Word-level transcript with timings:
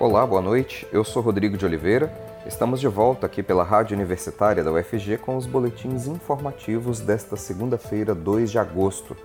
Olá, 0.00 0.24
boa 0.24 0.40
noite. 0.40 0.86
Eu 0.92 1.02
sou 1.02 1.20
Rodrigo 1.20 1.56
de 1.56 1.66
Oliveira. 1.66 2.12
Estamos 2.46 2.78
de 2.78 2.86
volta 2.86 3.26
aqui 3.26 3.42
pela 3.42 3.64
Rádio 3.64 3.96
Universitária 3.96 4.62
da 4.62 4.70
UFG 4.70 5.18
com 5.18 5.36
os 5.36 5.44
boletins 5.44 6.06
informativos 6.06 7.00
desta 7.00 7.34
segunda-feira, 7.34 8.14
2 8.14 8.48
de 8.48 8.60
agosto. 8.60 9.16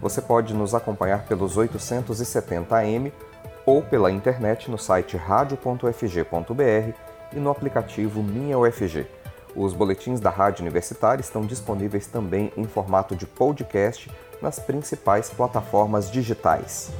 Você 0.00 0.20
pode 0.20 0.52
nos 0.52 0.74
acompanhar 0.74 1.26
pelos 1.26 1.56
870 1.56 2.74
AM 2.74 3.12
ou 3.64 3.82
pela 3.82 4.10
internet 4.10 4.68
no 4.68 4.76
site 4.76 5.16
radio.ufg.br 5.16 6.92
e 7.32 7.36
no 7.36 7.48
aplicativo 7.48 8.20
Minha 8.20 8.58
UFG. 8.58 9.06
Os 9.54 9.72
boletins 9.72 10.18
da 10.18 10.30
Rádio 10.30 10.62
Universitária 10.62 11.20
estão 11.20 11.42
disponíveis 11.42 12.08
também 12.08 12.52
em 12.56 12.64
formato 12.64 13.14
de 13.14 13.26
podcast 13.26 14.10
nas 14.42 14.58
principais 14.58 15.30
plataformas 15.30 16.10
digitais. 16.10 16.90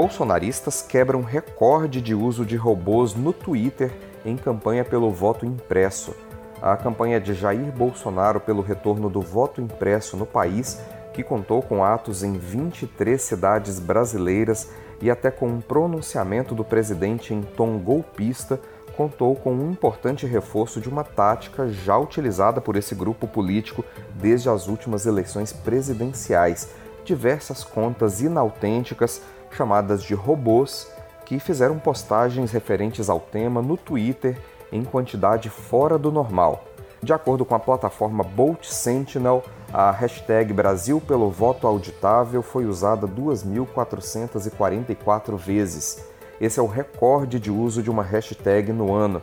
Bolsonaristas 0.00 0.80
quebram 0.80 1.20
recorde 1.20 2.00
de 2.00 2.14
uso 2.14 2.42
de 2.42 2.56
robôs 2.56 3.14
no 3.14 3.34
Twitter 3.34 3.92
em 4.24 4.34
campanha 4.34 4.82
pelo 4.82 5.10
voto 5.10 5.44
impresso. 5.44 6.16
A 6.62 6.74
campanha 6.74 7.20
de 7.20 7.34
Jair 7.34 7.70
Bolsonaro 7.70 8.40
pelo 8.40 8.62
retorno 8.62 9.10
do 9.10 9.20
voto 9.20 9.60
impresso 9.60 10.16
no 10.16 10.24
país, 10.24 10.80
que 11.12 11.22
contou 11.22 11.60
com 11.60 11.84
atos 11.84 12.22
em 12.22 12.32
23 12.32 13.20
cidades 13.20 13.78
brasileiras 13.78 14.70
e 15.02 15.10
até 15.10 15.30
com 15.30 15.46
um 15.46 15.60
pronunciamento 15.60 16.54
do 16.54 16.64
presidente 16.64 17.34
em 17.34 17.42
tom 17.42 17.76
golpista, 17.76 18.58
contou 18.96 19.36
com 19.36 19.52
um 19.52 19.70
importante 19.70 20.24
reforço 20.26 20.80
de 20.80 20.88
uma 20.88 21.04
tática 21.04 21.68
já 21.68 21.98
utilizada 21.98 22.58
por 22.58 22.74
esse 22.74 22.94
grupo 22.94 23.28
político 23.28 23.84
desde 24.14 24.48
as 24.48 24.66
últimas 24.66 25.04
eleições 25.04 25.52
presidenciais. 25.52 26.70
Diversas 27.04 27.62
contas 27.62 28.22
inautênticas 28.22 29.20
chamadas 29.50 30.02
de 30.02 30.14
robôs 30.14 30.90
que 31.24 31.38
fizeram 31.38 31.78
postagens 31.78 32.50
referentes 32.50 33.08
ao 33.08 33.20
tema 33.20 33.62
no 33.62 33.76
Twitter 33.76 34.36
em 34.72 34.82
quantidade 34.84 35.48
fora 35.48 35.96
do 35.98 36.10
normal. 36.10 36.64
De 37.02 37.12
acordo 37.12 37.44
com 37.44 37.54
a 37.54 37.58
plataforma 37.58 38.22
Bolt 38.22 38.66
Sentinel, 38.66 39.42
a 39.72 39.90
hashtag 39.90 40.52
Brasil 40.52 41.00
pelo 41.00 41.30
voto 41.30 41.66
auditável 41.66 42.42
foi 42.42 42.66
usada 42.66 43.06
2.444 43.06 45.36
vezes. 45.36 46.04
Esse 46.40 46.58
é 46.58 46.62
o 46.62 46.66
recorde 46.66 47.38
de 47.38 47.50
uso 47.50 47.82
de 47.82 47.90
uma 47.90 48.02
hashtag 48.02 48.72
no 48.72 48.94
ano. 48.94 49.22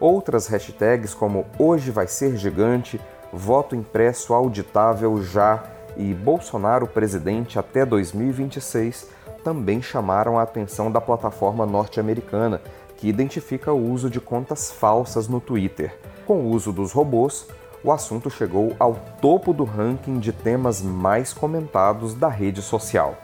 Outras 0.00 0.48
hashtags 0.48 1.14
como 1.14 1.46
Hoje 1.58 1.90
vai 1.90 2.06
ser 2.06 2.36
gigante, 2.36 3.00
Voto 3.36 3.74
impresso 3.74 4.32
auditável 4.32 5.20
já 5.20 5.64
e 5.96 6.14
Bolsonaro 6.14 6.86
presidente 6.86 7.58
até 7.58 7.84
2026 7.84 9.08
também 9.44 9.82
chamaram 9.82 10.38
a 10.38 10.42
atenção 10.42 10.90
da 10.90 11.02
plataforma 11.02 11.66
norte-americana, 11.66 12.62
que 12.96 13.06
identifica 13.06 13.70
o 13.72 13.92
uso 13.92 14.08
de 14.08 14.18
contas 14.18 14.72
falsas 14.72 15.28
no 15.28 15.38
Twitter. 15.38 15.94
Com 16.26 16.40
o 16.40 16.48
uso 16.48 16.72
dos 16.72 16.92
robôs, 16.92 17.46
o 17.84 17.92
assunto 17.92 18.30
chegou 18.30 18.74
ao 18.78 18.94
topo 19.20 19.52
do 19.52 19.64
ranking 19.64 20.18
de 20.18 20.32
temas 20.32 20.80
mais 20.80 21.34
comentados 21.34 22.14
da 22.14 22.28
rede 22.28 22.62
social. 22.62 23.18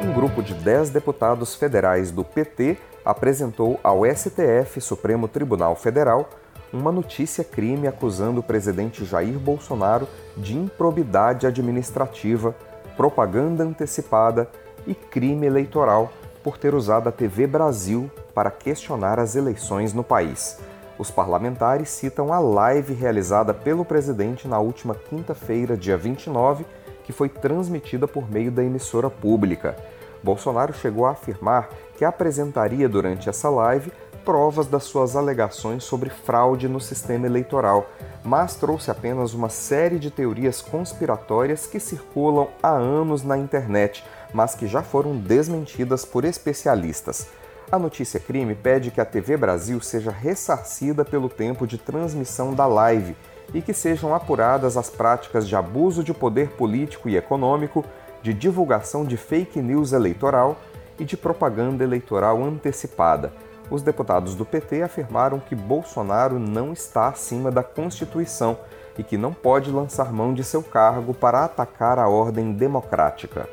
Um 0.00 0.12
grupo 0.12 0.40
de 0.40 0.54
10 0.54 0.90
deputados 0.90 1.56
federais 1.56 2.12
do 2.12 2.22
PT 2.22 2.78
apresentou 3.04 3.80
ao 3.82 4.02
STF, 4.06 4.80
Supremo 4.80 5.26
Tribunal 5.26 5.74
Federal, 5.74 6.30
uma 6.72 6.92
notícia 6.92 7.42
crime 7.42 7.88
acusando 7.88 8.40
o 8.40 8.42
presidente 8.42 9.04
Jair 9.04 9.38
Bolsonaro 9.38 10.06
de 10.36 10.56
improbidade 10.56 11.46
administrativa 11.46 12.54
propaganda 12.96 13.64
antecipada 13.64 14.48
e 14.86 14.94
crime 14.94 15.46
eleitoral 15.46 16.12
por 16.42 16.58
ter 16.58 16.74
usado 16.74 17.08
a 17.08 17.12
TV 17.12 17.46
Brasil 17.46 18.10
para 18.34 18.50
questionar 18.50 19.18
as 19.18 19.36
eleições 19.36 19.92
no 19.92 20.02
país. 20.02 20.58
Os 20.98 21.10
parlamentares 21.10 21.88
citam 21.88 22.32
a 22.32 22.38
live 22.38 22.92
realizada 22.92 23.54
pelo 23.54 23.84
presidente 23.84 24.46
na 24.46 24.58
última 24.58 24.94
quinta-feira, 24.94 25.76
dia 25.76 25.96
29, 25.96 26.66
que 27.04 27.12
foi 27.12 27.28
transmitida 27.28 28.06
por 28.06 28.30
meio 28.30 28.50
da 28.50 28.62
emissora 28.62 29.10
pública. 29.10 29.76
Bolsonaro 30.22 30.72
chegou 30.72 31.06
a 31.06 31.10
afirmar 31.10 31.68
que 31.96 32.04
apresentaria 32.04 32.88
durante 32.88 33.28
essa 33.28 33.48
live 33.48 33.92
provas 34.24 34.66
das 34.66 34.84
suas 34.84 35.16
alegações 35.16 35.84
sobre 35.84 36.10
fraude 36.10 36.68
no 36.68 36.80
sistema 36.80 37.26
eleitoral, 37.26 37.90
mas 38.24 38.54
trouxe 38.54 38.90
apenas 38.90 39.34
uma 39.34 39.48
série 39.48 39.98
de 39.98 40.10
teorias 40.10 40.62
conspiratórias 40.62 41.66
que 41.66 41.80
circulam 41.80 42.48
há 42.62 42.70
anos 42.70 43.22
na 43.22 43.36
internet, 43.36 44.04
mas 44.32 44.54
que 44.54 44.66
já 44.66 44.82
foram 44.82 45.16
desmentidas 45.16 46.04
por 46.04 46.24
especialistas. 46.24 47.28
A 47.70 47.78
notícia 47.78 48.20
crime 48.20 48.54
pede 48.54 48.90
que 48.90 49.00
a 49.00 49.04
TV 49.04 49.36
Brasil 49.36 49.80
seja 49.80 50.10
ressarcida 50.10 51.04
pelo 51.04 51.28
tempo 51.28 51.66
de 51.66 51.78
transmissão 51.78 52.54
da 52.54 52.66
live 52.66 53.16
e 53.54 53.60
que 53.60 53.72
sejam 53.72 54.14
apuradas 54.14 54.76
as 54.76 54.90
práticas 54.90 55.48
de 55.48 55.56
abuso 55.56 56.04
de 56.04 56.14
poder 56.14 56.50
político 56.50 57.08
e 57.08 57.16
econômico, 57.16 57.84
de 58.22 58.32
divulgação 58.32 59.04
de 59.04 59.16
fake 59.16 59.60
news 59.60 59.92
eleitoral 59.92 60.56
e 60.98 61.04
de 61.04 61.16
propaganda 61.16 61.82
eleitoral 61.82 62.42
antecipada 62.42 63.32
os 63.72 63.80
deputados 63.80 64.34
do 64.34 64.44
PT 64.44 64.82
afirmaram 64.82 65.40
que 65.40 65.54
Bolsonaro 65.54 66.38
não 66.38 66.74
está 66.74 67.08
acima 67.08 67.50
da 67.50 67.62
Constituição 67.62 68.58
e 68.98 69.02
que 69.02 69.16
não 69.16 69.32
pode 69.32 69.70
lançar 69.70 70.12
mão 70.12 70.34
de 70.34 70.44
seu 70.44 70.62
cargo 70.62 71.14
para 71.14 71.42
atacar 71.42 71.98
a 71.98 72.06
ordem 72.06 72.52
democrática. 72.52 73.48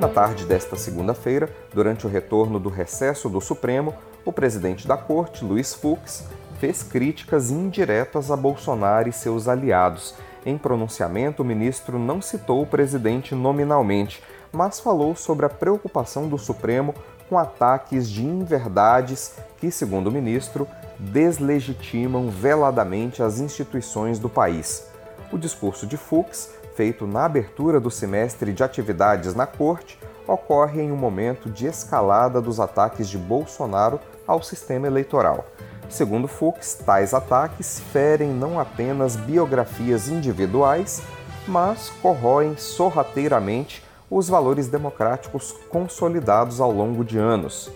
Na 0.00 0.08
tarde 0.08 0.46
desta 0.46 0.76
segunda-feira, 0.76 1.50
durante 1.74 2.06
o 2.06 2.10
retorno 2.10 2.58
do 2.58 2.70
recesso 2.70 3.28
do 3.28 3.40
Supremo, 3.40 3.94
o 4.24 4.32
presidente 4.32 4.88
da 4.88 4.96
Corte, 4.96 5.44
Luiz 5.44 5.74
Fux, 5.74 6.26
fez 6.58 6.82
críticas 6.82 7.50
indiretas 7.50 8.30
a 8.30 8.36
Bolsonaro 8.36 9.10
e 9.10 9.12
seus 9.12 9.46
aliados. 9.46 10.14
Em 10.46 10.56
pronunciamento, 10.56 11.42
o 11.42 11.44
ministro 11.44 11.98
não 11.98 12.22
citou 12.22 12.62
o 12.62 12.66
presidente 12.66 13.34
nominalmente, 13.34 14.22
mas 14.54 14.80
falou 14.80 15.14
sobre 15.16 15.44
a 15.44 15.50
preocupação 15.50 16.28
do 16.28 16.38
Supremo 16.38 16.94
com 17.28 17.38
ataques 17.38 18.08
de 18.08 18.24
inverdades 18.24 19.34
que, 19.58 19.70
segundo 19.70 20.06
o 20.06 20.12
ministro, 20.12 20.68
deslegitimam 20.98 22.30
veladamente 22.30 23.22
as 23.22 23.40
instituições 23.40 24.18
do 24.18 24.28
país. 24.28 24.86
O 25.32 25.38
discurso 25.38 25.86
de 25.86 25.96
Fux, 25.96 26.50
feito 26.76 27.06
na 27.06 27.24
abertura 27.24 27.80
do 27.80 27.90
semestre 27.90 28.52
de 28.52 28.62
atividades 28.62 29.34
na 29.34 29.46
corte, 29.46 29.98
ocorre 30.26 30.82
em 30.82 30.92
um 30.92 30.96
momento 30.96 31.50
de 31.50 31.66
escalada 31.66 32.40
dos 32.40 32.60
ataques 32.60 33.08
de 33.08 33.18
Bolsonaro 33.18 34.00
ao 34.26 34.42
sistema 34.42 34.86
eleitoral. 34.86 35.44
Segundo 35.88 36.26
Fux, 36.26 36.74
tais 36.74 37.12
ataques 37.12 37.80
ferem 37.92 38.30
não 38.30 38.58
apenas 38.58 39.16
biografias 39.16 40.08
individuais, 40.08 41.02
mas 41.46 41.90
corroem 42.00 42.56
sorrateiramente 42.56 43.82
os 44.10 44.28
valores 44.28 44.68
democráticos 44.68 45.54
consolidados 45.68 46.60
ao 46.60 46.70
longo 46.70 47.04
de 47.04 47.18
anos. 47.18 47.70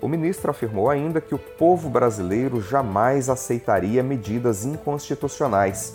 O 0.00 0.08
ministro 0.08 0.50
afirmou 0.50 0.90
ainda 0.90 1.20
que 1.20 1.34
o 1.34 1.38
povo 1.38 1.88
brasileiro 1.88 2.60
jamais 2.60 3.28
aceitaria 3.28 4.02
medidas 4.02 4.64
inconstitucionais. 4.64 5.94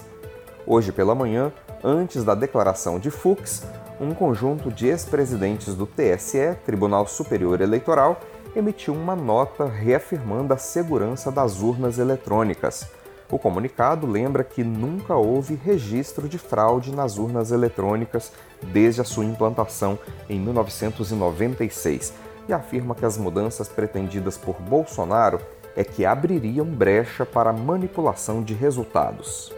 Hoje 0.66 0.92
pela 0.92 1.16
manhã, 1.16 1.52
antes 1.84 2.24
da 2.24 2.36
declaração 2.36 3.00
de 3.00 3.10
Fux, 3.10 3.64
um 4.00 4.14
conjunto 4.14 4.72
de 4.72 4.88
ex-presidentes 4.88 5.76
do 5.76 5.86
TSE, 5.86 6.56
Tribunal 6.66 7.08
Superior 7.08 7.62
Eleitoral, 7.62 8.20
emitiu 8.56 8.94
uma 8.94 9.16
nota 9.16 9.66
reafirmando 9.66 10.54
a 10.54 10.58
segurança 10.58 11.32
das 11.32 11.62
urnas 11.62 11.98
eletrônicas. 11.98 12.88
O 13.32 13.40
comunicado 13.40 14.06
lembra 14.06 14.44
que 14.44 14.64
nunca 14.64 15.16
houve 15.16 15.56
registro 15.56 16.30
de 16.30 16.38
fraude 16.38 16.94
nas 16.94 17.18
urnas 17.18 17.52
eletrônicas 17.52 18.32
desde 18.62 19.02
a 19.02 19.04
sua 19.04 19.26
implantação 19.26 19.98
em 20.30 20.40
1996 20.40 22.14
e 22.48 22.54
afirma 22.54 22.96
que 22.96 23.06
as 23.06 23.18
mudanças 23.18 23.68
pretendidas 23.68 24.38
por 24.38 24.56
Bolsonaro 24.62 25.40
é 25.76 25.84
que 25.84 26.06
abririam 26.06 26.66
brecha 26.66 27.26
para 27.26 27.52
manipulação 27.52 28.44
de 28.44 28.54
resultados. 28.54 29.52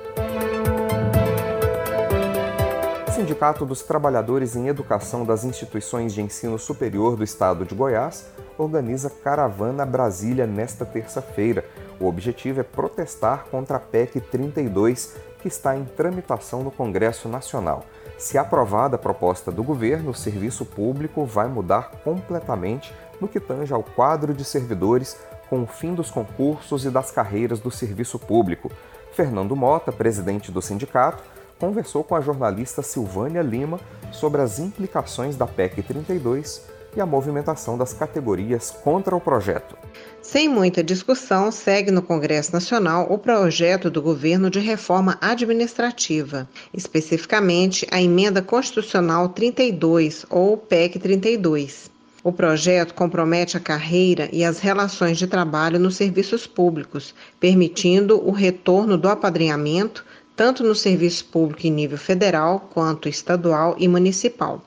O 3.07 3.11
Sindicato 3.11 3.65
dos 3.65 3.81
Trabalhadores 3.81 4.55
em 4.55 4.67
Educação 4.67 5.25
das 5.25 5.43
Instituições 5.43 6.13
de 6.13 6.21
Ensino 6.21 6.59
Superior 6.59 7.15
do 7.15 7.23
Estado 7.23 7.65
de 7.65 7.73
Goiás 7.73 8.25
organiza 8.57 9.09
Caravana 9.09 9.85
Brasília 9.85 10.45
nesta 10.45 10.85
terça-feira. 10.85 11.65
O 11.99 12.07
objetivo 12.07 12.59
é 12.59 12.63
protestar 12.63 13.45
contra 13.45 13.77
a 13.77 13.79
PEC 13.79 14.19
32, 14.19 15.15
que 15.39 15.47
está 15.47 15.77
em 15.77 15.85
tramitação 15.85 16.63
no 16.63 16.71
Congresso 16.71 17.29
Nacional. 17.29 17.85
Se 18.17 18.37
aprovada 18.37 18.95
a 18.95 18.99
proposta 18.99 19.51
do 19.51 19.63
governo, 19.63 20.11
o 20.11 20.15
serviço 20.15 20.65
público 20.65 21.25
vai 21.25 21.47
mudar 21.47 21.91
completamente 22.03 22.93
no 23.19 23.27
que 23.27 23.39
tange 23.39 23.73
ao 23.73 23.83
quadro 23.83 24.33
de 24.33 24.43
servidores 24.43 25.17
com 25.49 25.63
o 25.63 25.67
fim 25.67 25.93
dos 25.93 26.09
concursos 26.09 26.85
e 26.85 26.89
das 26.89 27.11
carreiras 27.11 27.59
do 27.59 27.71
serviço 27.71 28.17
público. 28.17 28.71
Fernando 29.13 29.55
Mota, 29.55 29.91
presidente 29.91 30.51
do 30.51 30.61
sindicato, 30.61 31.23
conversou 31.59 32.03
com 32.03 32.15
a 32.15 32.21
jornalista 32.21 32.81
Silvânia 32.81 33.41
Lima 33.41 33.79
sobre 34.11 34.41
as 34.41 34.59
implicações 34.59 35.37
da 35.37 35.47
PEC 35.47 35.81
32 35.83 36.74
e 36.95 37.01
a 37.01 37.05
movimentação 37.05 37.77
das 37.77 37.93
categorias 37.93 38.71
contra 38.71 39.15
o 39.15 39.21
projeto. 39.21 39.77
Sem 40.21 40.49
muita 40.49 40.83
discussão, 40.83 41.51
segue 41.51 41.91
no 41.91 42.01
Congresso 42.01 42.51
Nacional 42.51 43.07
o 43.09 43.17
projeto 43.17 43.89
do 43.89 44.01
governo 44.01 44.49
de 44.49 44.59
reforma 44.59 45.17
administrativa, 45.21 46.49
especificamente 46.73 47.87
a 47.91 48.01
Emenda 48.01 48.41
Constitucional 48.41 49.29
32, 49.29 50.25
ou 50.29 50.57
PEC 50.57 50.99
32. 50.99 51.91
O 52.23 52.31
projeto 52.31 52.95
compromete 52.95 53.55
a 53.55 53.59
carreira 53.59 54.27
e 54.33 54.43
as 54.43 54.59
relações 54.59 55.17
de 55.19 55.27
trabalho 55.27 55.79
nos 55.79 55.95
serviços 55.95 56.47
públicos, 56.47 57.13
permitindo 57.39 58.19
o 58.27 58.31
retorno 58.31 58.97
do 58.97 59.07
apadrinhamento 59.07 60.03
tanto 60.35 60.63
no 60.63 60.75
serviço 60.75 61.25
público 61.25 61.65
em 61.65 61.71
nível 61.71 61.97
federal 61.97 62.67
quanto 62.73 63.07
estadual 63.07 63.75
e 63.77 63.87
municipal. 63.87 64.61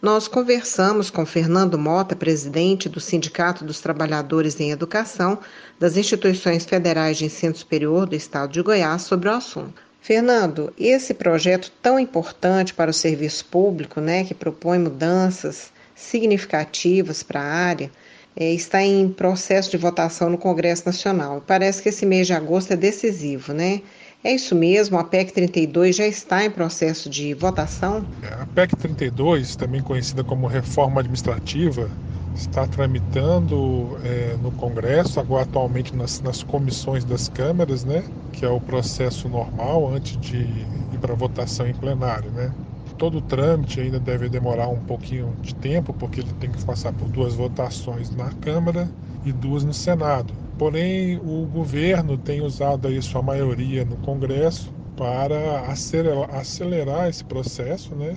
Nós 0.00 0.28
conversamos 0.28 1.10
com 1.10 1.26
Fernando 1.26 1.76
Mota, 1.76 2.14
presidente 2.14 2.88
do 2.88 3.00
Sindicato 3.00 3.64
dos 3.64 3.80
Trabalhadores 3.80 4.60
em 4.60 4.70
Educação 4.70 5.40
das 5.76 5.96
Instituições 5.96 6.64
Federais 6.64 7.16
de 7.16 7.24
Ensino 7.24 7.56
Superior 7.56 8.06
do 8.06 8.14
Estado 8.14 8.52
de 8.52 8.62
Goiás, 8.62 9.02
sobre 9.02 9.28
o 9.28 9.32
assunto. 9.32 9.82
Fernando, 10.00 10.72
esse 10.78 11.12
projeto 11.12 11.72
tão 11.82 11.98
importante 11.98 12.72
para 12.72 12.92
o 12.92 12.94
serviço 12.94 13.46
público, 13.46 14.00
né, 14.00 14.22
que 14.22 14.34
propõe 14.34 14.78
mudanças 14.78 15.72
significativas 15.96 17.24
para 17.24 17.40
a 17.40 17.52
área, 17.52 17.90
é, 18.36 18.52
está 18.52 18.80
em 18.80 19.08
processo 19.08 19.68
de 19.68 19.76
votação 19.76 20.30
no 20.30 20.38
Congresso 20.38 20.86
Nacional. 20.86 21.42
Parece 21.44 21.82
que 21.82 21.88
esse 21.88 22.06
mês 22.06 22.28
de 22.28 22.34
agosto 22.34 22.72
é 22.72 22.76
decisivo, 22.76 23.52
né? 23.52 23.82
É 24.22 24.34
isso 24.34 24.54
mesmo, 24.54 24.98
a 24.98 25.04
PEC 25.04 25.32
32 25.32 25.94
já 25.94 26.06
está 26.06 26.44
em 26.44 26.50
processo 26.50 27.08
de 27.08 27.34
votação? 27.34 28.04
É, 28.22 28.42
a 28.42 28.46
PEC 28.46 28.74
32, 28.76 29.54
também 29.54 29.80
conhecida 29.80 30.24
como 30.24 30.48
reforma 30.48 31.00
administrativa, 31.00 31.88
está 32.34 32.66
tramitando 32.66 33.96
é, 34.04 34.36
no 34.42 34.50
Congresso, 34.52 35.20
agora 35.20 35.44
atualmente 35.44 35.94
nas, 35.94 36.20
nas, 36.20 36.42
comissões 36.42 37.04
das 37.04 37.28
câmaras, 37.28 37.84
né, 37.84 38.04
que 38.32 38.44
é 38.44 38.48
o 38.48 38.60
processo 38.60 39.28
normal 39.28 39.88
antes 39.94 40.16
de 40.18 40.36
ir 40.36 40.98
para 41.00 41.14
votação 41.14 41.68
em 41.68 41.74
plenário. 41.74 42.30
Né. 42.32 42.52
Todo 42.96 43.18
o 43.18 43.22
trâmite 43.22 43.80
ainda 43.80 44.00
deve 44.00 44.28
demorar 44.28 44.68
um 44.68 44.80
pouquinho 44.80 45.32
de 45.42 45.54
tempo, 45.54 45.92
porque 45.94 46.20
ele 46.20 46.32
tem 46.40 46.50
que 46.50 46.64
passar 46.64 46.92
por 46.92 47.08
duas 47.08 47.34
votações 47.34 48.10
na 48.16 48.32
Câmara 48.40 48.88
e 49.24 49.32
duas 49.32 49.62
no 49.62 49.72
Senado. 49.72 50.32
Porém, 50.58 51.18
o 51.18 51.46
governo 51.46 52.18
tem 52.18 52.42
usado 52.42 52.88
aí 52.88 53.00
sua 53.00 53.22
maioria 53.22 53.84
no 53.84 53.96
Congresso 53.98 54.72
para 54.96 55.60
acelerar, 55.70 56.34
acelerar 56.34 57.08
esse 57.08 57.24
processo, 57.24 57.94
né? 57.94 58.16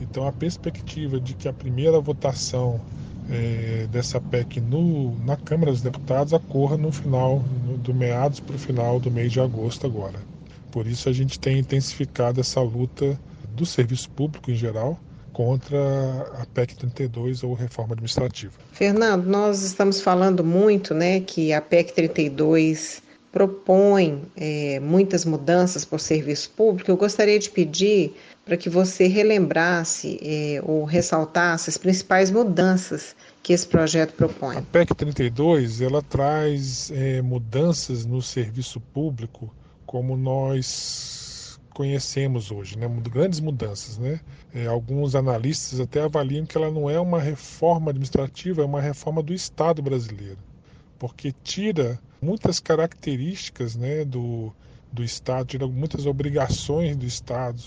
Então, 0.00 0.26
a 0.26 0.32
perspectiva 0.32 1.20
de 1.20 1.34
que 1.34 1.46
a 1.46 1.52
primeira 1.52 2.00
votação 2.00 2.80
é, 3.28 3.86
dessa 3.90 4.18
PEC 4.18 4.58
no, 4.58 5.14
na 5.24 5.36
Câmara 5.36 5.70
dos 5.70 5.82
Deputados 5.82 6.32
ocorra 6.32 6.78
no 6.78 6.90
final, 6.90 7.42
no, 7.66 7.76
do 7.76 7.92
meados 7.92 8.40
para 8.40 8.56
o 8.56 8.58
final 8.58 8.98
do 8.98 9.10
mês 9.10 9.30
de 9.30 9.40
agosto 9.40 9.86
agora. 9.86 10.18
Por 10.70 10.86
isso, 10.86 11.10
a 11.10 11.12
gente 11.12 11.38
tem 11.38 11.58
intensificado 11.58 12.40
essa 12.40 12.60
luta 12.62 13.20
do 13.54 13.66
serviço 13.66 14.08
público 14.10 14.50
em 14.50 14.54
geral 14.54 14.98
contra 15.36 15.76
a 16.40 16.46
PEC 16.54 16.76
32 16.76 17.42
ou 17.42 17.52
reforma 17.52 17.92
administrativa. 17.92 18.54
Fernando, 18.72 19.26
nós 19.26 19.62
estamos 19.62 20.00
falando 20.00 20.42
muito 20.42 20.94
né, 20.94 21.20
que 21.20 21.52
a 21.52 21.60
PEC 21.60 21.92
32 21.92 23.02
propõe 23.30 24.22
é, 24.34 24.80
muitas 24.80 25.26
mudanças 25.26 25.84
para 25.84 25.96
o 25.96 25.98
serviço 25.98 26.48
público. 26.56 26.90
Eu 26.90 26.96
gostaria 26.96 27.38
de 27.38 27.50
pedir 27.50 28.16
para 28.46 28.56
que 28.56 28.70
você 28.70 29.08
relembrasse 29.08 30.18
é, 30.22 30.62
ou 30.64 30.84
ressaltasse 30.84 31.68
as 31.68 31.76
principais 31.76 32.30
mudanças 32.30 33.14
que 33.42 33.52
esse 33.52 33.66
projeto 33.66 34.14
propõe. 34.14 34.56
A 34.56 34.62
PEC 34.62 34.94
32 34.94 35.82
ela 35.82 36.00
traz 36.00 36.90
é, 36.90 37.20
mudanças 37.20 38.06
no 38.06 38.22
serviço 38.22 38.80
público 38.80 39.54
como 39.84 40.16
nós 40.16 41.25
conhecemos 41.76 42.50
hoje, 42.50 42.78
né? 42.78 42.88
grandes 42.88 43.38
mudanças. 43.38 43.98
Né? 43.98 44.18
É, 44.54 44.66
alguns 44.66 45.14
analistas 45.14 45.78
até 45.78 46.00
avaliam 46.00 46.46
que 46.46 46.56
ela 46.56 46.70
não 46.70 46.88
é 46.88 46.98
uma 46.98 47.20
reforma 47.20 47.90
administrativa, 47.90 48.62
é 48.62 48.64
uma 48.64 48.80
reforma 48.80 49.22
do 49.22 49.34
Estado 49.34 49.82
brasileiro, 49.82 50.38
porque 50.98 51.34
tira 51.44 52.00
muitas 52.18 52.60
características 52.60 53.76
né, 53.76 54.06
do, 54.06 54.50
do 54.90 55.04
Estado, 55.04 55.48
tira 55.48 55.66
muitas 55.66 56.06
obrigações 56.06 56.96
do 56.96 57.04
Estado, 57.04 57.62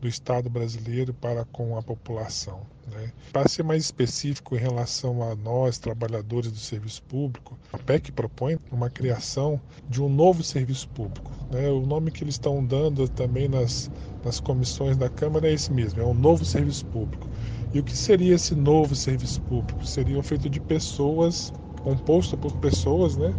do 0.00 0.08
Estado 0.08 0.50
brasileiro 0.50 1.14
para 1.14 1.44
com 1.44 1.78
a 1.78 1.82
população. 1.84 2.66
Né? 2.90 3.12
Para 3.32 3.48
ser 3.48 3.62
mais 3.62 3.84
específico 3.84 4.56
em 4.56 4.58
relação 4.58 5.22
a 5.22 5.36
nós, 5.36 5.78
trabalhadores 5.78 6.50
do 6.50 6.58
serviço 6.58 7.00
público, 7.04 7.56
a 7.72 7.78
PEC 7.78 8.10
propõe 8.10 8.58
uma 8.72 8.90
criação 8.90 9.60
de 9.88 10.02
um 10.02 10.08
novo 10.08 10.42
serviço 10.42 10.88
público. 10.88 11.30
Né? 11.52 11.68
O 11.68 11.86
nome 11.86 12.10
que 12.10 12.24
eles 12.24 12.34
estão 12.34 12.64
dando 12.64 13.06
também 13.08 13.46
nas, 13.46 13.90
nas 14.24 14.40
comissões 14.40 14.96
da 14.96 15.08
Câmara 15.08 15.48
é 15.48 15.52
esse 15.52 15.72
mesmo, 15.72 16.00
é 16.00 16.04
um 16.04 16.14
novo 16.14 16.44
serviço 16.44 16.86
público. 16.86 17.28
E 17.74 17.78
o 17.78 17.82
que 17.84 17.96
seria 17.96 18.34
esse 18.34 18.54
novo 18.54 18.94
serviço 18.94 19.40
público? 19.42 19.86
Seria 19.86 20.22
feito 20.22 20.48
de 20.48 20.60
pessoas, 20.60 21.52
composto 21.82 22.36
por 22.36 22.52
pessoas, 22.56 23.16
né? 23.16 23.34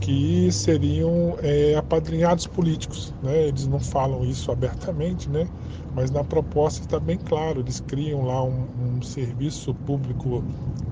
que 0.00 0.50
seriam 0.50 1.36
é, 1.42 1.76
apadrinhados 1.76 2.46
políticos. 2.46 3.14
Né? 3.22 3.48
Eles 3.48 3.66
não 3.66 3.78
falam 3.78 4.24
isso 4.24 4.50
abertamente, 4.50 5.28
né? 5.28 5.46
mas 5.94 6.10
na 6.10 6.24
proposta 6.24 6.80
está 6.80 6.98
bem 6.98 7.18
claro: 7.18 7.60
eles 7.60 7.80
criam 7.80 8.24
lá 8.24 8.42
um, 8.42 8.66
um, 8.80 9.02
serviço 9.02 9.74
público, 9.74 10.42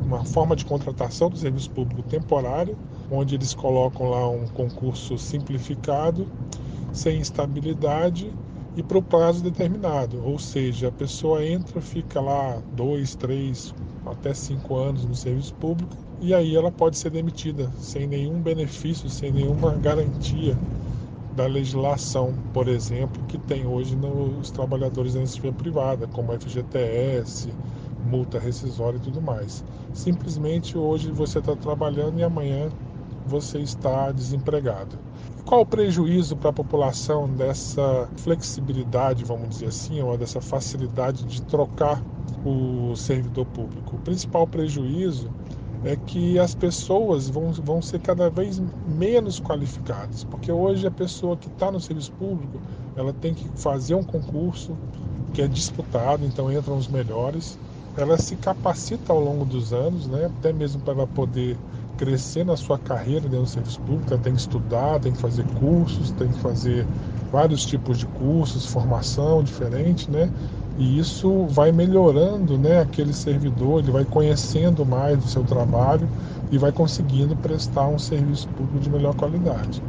uma 0.01 0.25
forma 0.25 0.55
de 0.55 0.65
contratação 0.65 1.29
do 1.29 1.37
serviço 1.37 1.71
público 1.71 2.03
temporário, 2.05 2.77
onde 3.11 3.35
eles 3.35 3.55
colocam 3.55 4.09
lá 4.09 4.29
um 4.29 4.47
concurso 4.49 5.19
simplificado, 5.19 6.27
sem 6.93 7.21
estabilidade 7.21 8.33
e 8.77 8.83
para 8.83 8.99
o 8.99 9.03
prazo 9.03 9.43
determinado. 9.43 10.23
Ou 10.25 10.39
seja, 10.39 10.89
a 10.89 10.93
pessoa 10.93 11.45
entra, 11.45 11.81
fica 11.81 12.21
lá 12.21 12.62
dois, 12.73 13.15
três, 13.15 13.75
até 14.07 14.33
cinco 14.33 14.77
anos 14.77 15.05
no 15.05 15.15
serviço 15.15 15.55
público 15.55 15.97
e 16.23 16.35
aí 16.35 16.55
ela 16.55 16.71
pode 16.71 16.99
ser 16.99 17.11
demitida 17.11 17.71
sem 17.79 18.07
nenhum 18.07 18.41
benefício, 18.41 19.09
sem 19.09 19.33
nenhuma 19.33 19.75
garantia 19.75 20.56
da 21.35 21.47
legislação, 21.47 22.35
por 22.53 22.69
exemplo, 22.69 23.23
que 23.27 23.39
tem 23.39 23.67
hoje 23.67 23.97
nos 23.97 24.51
trabalhadores 24.51 25.15
da 25.15 25.20
iniciativa 25.20 25.53
privada, 25.55 26.06
como 26.08 26.32
FGTS, 26.39 27.51
multa 28.05 28.39
rescisória 28.39 28.99
e 28.99 29.01
tudo 29.01 29.23
mais. 29.23 29.65
Simplesmente 29.94 30.77
hoje 30.77 31.11
você 31.11 31.39
está 31.39 31.56
trabalhando 31.56 32.19
e 32.19 32.23
amanhã 32.23 32.69
você 33.31 33.60
está 33.60 34.10
desempregado. 34.10 34.99
Qual 35.44 35.63
o 35.63 35.67
prejuízo 35.67 36.37
para 36.37 36.51
a 36.51 36.53
população 36.53 37.29
dessa 37.29 38.08
flexibilidade, 38.17 39.25
vamos 39.25 39.51
dizer 39.51 39.67
assim, 39.67 40.01
ou 40.03 40.19
dessa 40.19 40.41
facilidade 40.41 41.25
de 41.25 41.41
trocar 41.43 42.03
o 42.44 42.94
servidor 42.96 43.46
público? 43.46 43.96
O 43.96 44.01
principal 44.01 44.46
prejuízo 44.46 45.31
é 45.84 45.96
que 45.96 46.39
as 46.39 46.55
pessoas 46.55 47.31
vão, 47.31 47.53
vão 47.53 47.81
ser 47.81 48.01
cada 48.01 48.29
vez 48.29 48.60
menos 48.87 49.41
qualificadas, 49.41 50.25
porque 50.25 50.53
hoje 50.53 50.87
a 50.87 50.91
pessoa 50.91 51.37
que 51.37 51.49
está 51.49 51.70
no 51.70 51.81
serviço 51.81 52.13
público 52.13 52.60
ela 52.96 53.13
tem 53.13 53.32
que 53.32 53.49
fazer 53.55 53.94
um 53.94 54.03
concurso 54.03 54.77
que 55.32 55.41
é 55.41 55.46
disputado, 55.46 56.27
então 56.27 56.53
entram 56.53 56.77
os 56.77 56.89
melhores, 56.89 57.58
ela 57.96 58.19
se 58.19 58.37
capacita 58.37 59.13
ao 59.13 59.20
longo 59.20 59.44
dos 59.44 59.72
anos, 59.72 60.06
né, 60.06 60.27
até 60.27 60.53
mesmo 60.53 60.82
para 60.82 61.06
poder 61.06 61.56
crescer 62.01 62.47
na 62.47 62.57
sua 62.57 62.79
carreira 62.79 63.21
dentro 63.21 63.43
do 63.43 63.47
serviço 63.47 63.79
público, 63.83 64.17
tem 64.17 64.33
que 64.33 64.41
estudar, 64.41 64.99
tem 65.01 65.13
que 65.13 65.19
fazer 65.19 65.45
cursos, 65.61 66.11
tem 66.13 66.29
que 66.29 66.39
fazer 66.39 66.87
vários 67.31 67.67
tipos 67.67 67.99
de 67.99 68.07
cursos, 68.07 68.65
formação 68.65 69.43
diferente, 69.43 70.11
né? 70.11 70.31
E 70.79 70.99
isso 70.99 71.45
vai 71.49 71.71
melhorando 71.71 72.57
né, 72.57 72.81
aquele 72.81 73.13
servidor, 73.13 73.81
ele 73.81 73.93
vai 73.93 74.07
conhecendo 74.07 74.87
mais 74.87 75.19
do 75.19 75.29
seu 75.29 75.45
trabalho 75.45 76.09
e 76.51 76.57
vai 76.57 76.73
conseguindo 76.73 77.37
prestar 77.37 77.87
um 77.87 77.99
serviço 77.99 78.49
público 78.49 78.79
de 78.79 78.89
melhor 78.89 79.15
qualidade. 79.15 79.83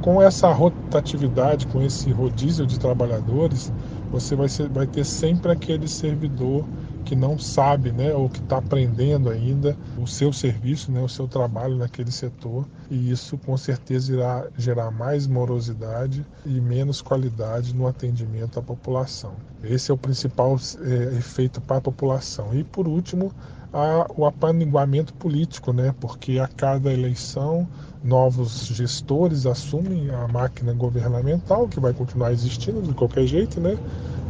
Com 0.00 0.22
essa 0.22 0.52
rotatividade, 0.52 1.66
com 1.66 1.82
esse 1.82 2.12
rodízio 2.12 2.64
de 2.68 2.78
trabalhadores, 2.78 3.72
você 4.12 4.36
vai, 4.36 4.48
ser, 4.48 4.68
vai 4.68 4.86
ter 4.86 5.04
sempre 5.04 5.50
aquele 5.50 5.88
servidor 5.88 6.64
que 7.08 7.16
não 7.16 7.38
sabe, 7.38 7.90
né, 7.90 8.12
ou 8.12 8.28
que 8.28 8.38
está 8.38 8.58
aprendendo 8.58 9.30
ainda 9.30 9.74
o 9.96 10.06
seu 10.06 10.30
serviço, 10.30 10.92
né, 10.92 11.00
o 11.00 11.08
seu 11.08 11.26
trabalho 11.26 11.74
naquele 11.74 12.12
setor, 12.12 12.66
e 12.90 13.10
isso 13.10 13.38
com 13.38 13.56
certeza 13.56 14.12
irá 14.12 14.46
gerar 14.58 14.90
mais 14.90 15.26
morosidade 15.26 16.24
e 16.44 16.60
menos 16.60 17.00
qualidade 17.00 17.74
no 17.74 17.86
atendimento 17.86 18.58
à 18.58 18.62
população. 18.62 19.32
Esse 19.64 19.90
é 19.90 19.94
o 19.94 19.96
principal 19.96 20.60
é, 20.82 21.16
efeito 21.16 21.62
para 21.62 21.78
a 21.78 21.80
população. 21.80 22.54
E 22.54 22.62
por 22.62 22.86
último, 22.86 23.32
a, 23.72 24.06
o 24.16 24.24
apaniguamento 24.24 25.12
político, 25.14 25.72
né? 25.72 25.94
porque 26.00 26.38
a 26.38 26.48
cada 26.48 26.92
eleição 26.92 27.66
novos 28.02 28.66
gestores 28.66 29.44
assumem 29.46 30.10
a 30.10 30.28
máquina 30.28 30.72
governamental, 30.72 31.68
que 31.68 31.80
vai 31.80 31.92
continuar 31.92 32.32
existindo 32.32 32.80
de 32.82 32.94
qualquer 32.94 33.26
jeito, 33.26 33.60
né? 33.60 33.76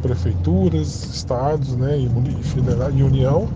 prefeituras, 0.01 1.03
estados 1.15 1.75
né? 1.75 1.97
e, 1.97 2.43
federal, 2.43 2.91
e 2.91 3.03
União, 3.03 3.47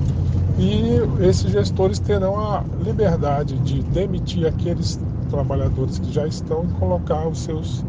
e 0.58 1.00
esses 1.26 1.52
gestores 1.52 2.00
terão 2.00 2.40
a 2.40 2.64
liberdade 2.84 3.58
de 3.60 3.82
demitir 3.84 4.46
aqueles 4.46 5.00
trabalhadores 5.30 5.98
que 5.98 6.12
já 6.12 6.28
estão 6.28 6.64
e 6.66 6.68
colocar 6.80 7.28
os 7.28 7.40
seus, 7.40 7.84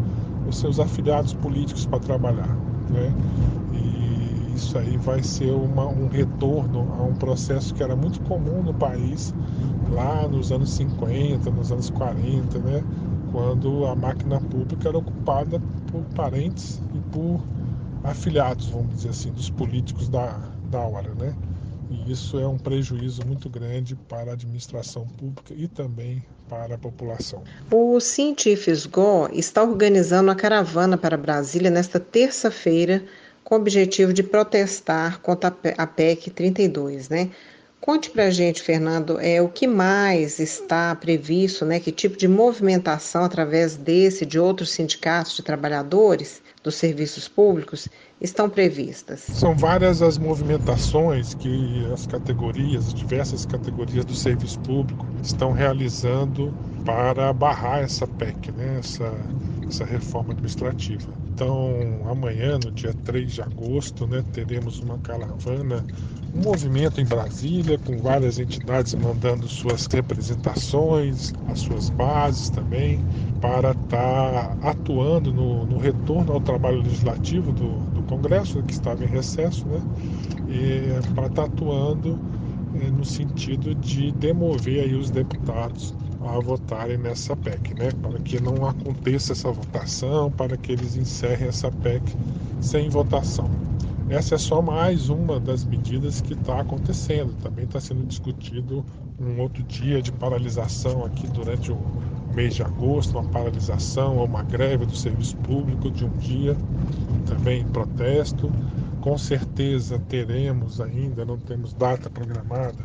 os 0.48 0.58
seus 0.58 0.80
afiliados 0.80 1.34
políticos 1.34 1.84
para 1.84 1.98
trabalhar. 1.98 2.48
Né? 2.88 3.12
E 3.74 4.03
isso 4.54 4.78
aí 4.78 4.96
vai 4.96 5.22
ser 5.22 5.50
uma, 5.50 5.86
um 5.86 6.08
retorno 6.08 6.94
a 6.98 7.02
um 7.02 7.14
processo 7.14 7.74
que 7.74 7.82
era 7.82 7.96
muito 7.96 8.20
comum 8.22 8.62
no 8.62 8.72
país 8.72 9.34
lá 9.90 10.26
nos 10.28 10.52
anos 10.52 10.70
50, 10.70 11.50
nos 11.50 11.70
anos 11.70 11.90
40, 11.90 12.58
né? 12.60 12.82
quando 13.32 13.84
a 13.86 13.96
máquina 13.96 14.40
pública 14.40 14.88
era 14.88 14.98
ocupada 14.98 15.60
por 15.90 16.02
parentes 16.14 16.80
e 16.94 16.98
por 17.10 17.42
afiliados, 18.04 18.68
vamos 18.68 18.94
dizer 18.94 19.08
assim, 19.08 19.32
dos 19.32 19.50
políticos 19.50 20.08
da, 20.08 20.38
da 20.70 20.80
hora. 20.80 21.12
Né? 21.14 21.34
E 21.90 22.12
isso 22.12 22.38
é 22.38 22.46
um 22.46 22.58
prejuízo 22.58 23.26
muito 23.26 23.48
grande 23.48 23.96
para 23.96 24.30
a 24.30 24.34
administração 24.34 25.06
pública 25.06 25.52
e 25.54 25.66
também 25.66 26.22
para 26.48 26.76
a 26.76 26.78
população. 26.78 27.42
O 27.70 27.98
Científicos 27.98 28.88
está 29.32 29.62
organizando 29.62 30.30
a 30.30 30.34
caravana 30.34 30.96
para 30.96 31.16
Brasília 31.16 31.70
nesta 31.70 31.98
terça-feira 31.98 33.02
com 33.44 33.54
o 33.54 33.58
objetivo 33.58 34.12
de 34.12 34.22
protestar 34.22 35.20
contra 35.20 35.54
a 35.76 35.86
PEC 35.86 36.30
32, 36.30 37.10
né? 37.10 37.30
Conte 37.78 38.08
para 38.08 38.24
a 38.24 38.30
gente, 38.30 38.62
Fernando, 38.62 39.20
é, 39.20 39.42
o 39.42 39.48
que 39.50 39.66
mais 39.66 40.38
está 40.40 40.94
previsto, 40.94 41.66
né? 41.66 41.78
Que 41.78 41.92
tipo 41.92 42.16
de 42.16 42.26
movimentação 42.26 43.22
através 43.22 43.76
desse 43.76 44.24
de 44.24 44.38
outros 44.38 44.70
sindicatos 44.70 45.36
de 45.36 45.42
trabalhadores 45.42 46.40
dos 46.62 46.76
serviços 46.76 47.28
públicos 47.28 47.86
estão 48.20 48.48
previstas? 48.48 49.20
São 49.20 49.56
várias 49.56 50.02
as 50.02 50.18
movimentações 50.18 51.34
que 51.34 51.86
as 51.92 52.06
categorias, 52.06 52.92
diversas 52.94 53.44
categorias 53.44 54.04
do 54.04 54.14
serviço 54.14 54.58
público 54.60 55.06
estão 55.22 55.52
realizando 55.52 56.52
para 56.84 57.32
barrar 57.32 57.80
essa 57.80 58.06
PEC, 58.06 58.52
né? 58.52 58.78
essa, 58.78 59.12
essa 59.66 59.84
reforma 59.84 60.32
administrativa. 60.32 61.08
Então, 61.34 62.00
amanhã, 62.08 62.58
no 62.64 62.70
dia 62.70 62.94
3 63.04 63.32
de 63.32 63.42
agosto, 63.42 64.06
né, 64.06 64.24
teremos 64.32 64.78
uma 64.78 64.98
caravana, 64.98 65.84
um 66.34 66.42
movimento 66.42 67.00
em 67.00 67.04
Brasília, 67.04 67.78
com 67.78 67.96
várias 67.98 68.38
entidades 68.38 68.94
mandando 68.94 69.46
suas 69.46 69.86
representações, 69.86 71.32
as 71.48 71.60
suas 71.60 71.90
bases 71.90 72.50
também, 72.50 73.00
para 73.40 73.70
estar 73.70 74.56
tá 74.56 74.70
atuando 74.70 75.32
no, 75.32 75.64
no, 75.64 75.78
retorno 75.78 76.32
ao 76.32 76.40
trabalho 76.40 76.82
legislativo 76.82 77.52
do, 77.52 77.78
do, 77.92 78.02
Congresso, 78.04 78.62
que 78.62 78.72
estava 78.72 79.04
em 79.04 79.08
recesso, 79.08 79.64
né, 79.66 79.80
e 80.48 81.12
para 81.14 81.26
estar 81.26 81.42
tá 81.42 81.44
atuando 81.44 82.18
eh, 82.74 82.90
no 82.90 83.04
sentido 83.04 83.74
de 83.76 84.10
demover 84.12 84.84
aí 84.84 84.94
os 84.94 85.10
deputados 85.10 85.94
a 86.26 86.40
votarem 86.40 86.96
nessa 86.96 87.36
PEC, 87.36 87.74
né? 87.74 87.90
para 88.02 88.18
que 88.20 88.40
não 88.40 88.66
aconteça 88.66 89.32
essa 89.32 89.52
votação, 89.52 90.30
para 90.30 90.56
que 90.56 90.72
eles 90.72 90.96
encerrem 90.96 91.48
essa 91.48 91.70
PEC 91.70 92.02
sem 92.60 92.88
votação. 92.88 93.63
Essa 94.06 94.34
é 94.34 94.38
só 94.38 94.60
mais 94.60 95.08
uma 95.08 95.40
das 95.40 95.64
medidas 95.64 96.20
que 96.20 96.34
está 96.34 96.60
acontecendo. 96.60 97.34
Também 97.42 97.64
está 97.64 97.80
sendo 97.80 98.04
discutido 98.06 98.84
um 99.18 99.40
outro 99.40 99.62
dia 99.62 100.02
de 100.02 100.12
paralisação 100.12 101.04
aqui 101.04 101.26
durante 101.26 101.72
o 101.72 101.78
mês 102.34 102.54
de 102.54 102.62
agosto, 102.62 103.18
uma 103.18 103.30
paralisação 103.30 104.18
ou 104.18 104.26
uma 104.26 104.42
greve 104.42 104.84
do 104.84 104.94
serviço 104.94 105.36
público 105.38 105.90
de 105.90 106.04
um 106.04 106.10
dia, 106.18 106.54
também 107.24 107.64
protesto. 107.64 108.52
Com 109.00 109.16
certeza 109.16 109.98
teremos 109.98 110.80
ainda, 110.80 111.24
não 111.24 111.38
temos 111.38 111.72
data 111.72 112.10
programada, 112.10 112.84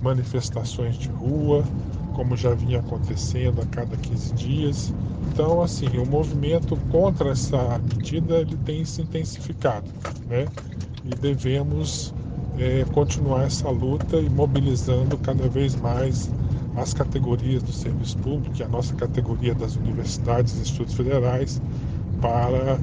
manifestações 0.00 0.96
de 0.96 1.08
rua, 1.08 1.64
como 2.14 2.36
já 2.36 2.54
vinha 2.54 2.80
acontecendo 2.80 3.60
a 3.60 3.66
cada 3.66 3.96
15 3.96 4.34
dias. 4.34 4.94
Então, 5.32 5.62
assim, 5.62 5.86
o 5.98 6.06
movimento 6.06 6.76
contra 6.90 7.30
essa 7.30 7.78
medida 7.78 8.38
ele 8.38 8.56
tem 8.64 8.84
se 8.84 9.02
intensificado, 9.02 9.88
né? 10.28 10.46
E 11.04 11.14
devemos 11.16 12.14
é, 12.58 12.84
continuar 12.92 13.44
essa 13.44 13.70
luta 13.70 14.16
e 14.16 14.28
mobilizando 14.28 15.16
cada 15.18 15.48
vez 15.48 15.74
mais 15.76 16.30
as 16.76 16.94
categorias 16.94 17.62
do 17.62 17.72
serviço 17.72 18.16
público 18.18 18.56
e 18.58 18.62
a 18.62 18.68
nossa 18.68 18.94
categoria 18.94 19.54
das 19.54 19.76
universidades 19.76 20.56
e 20.56 20.60
institutos 20.60 20.94
federais 20.94 21.60
para 22.20 22.78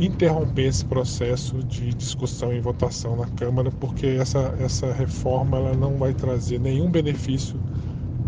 interromper 0.00 0.66
esse 0.66 0.84
processo 0.84 1.62
de 1.64 1.92
discussão 1.94 2.52
e 2.52 2.60
votação 2.60 3.16
na 3.16 3.26
Câmara, 3.26 3.70
porque 3.80 4.06
essa, 4.06 4.54
essa 4.60 4.92
reforma 4.92 5.56
ela 5.56 5.74
não 5.74 5.96
vai 5.96 6.14
trazer 6.14 6.60
nenhum 6.60 6.90
benefício 6.90 7.58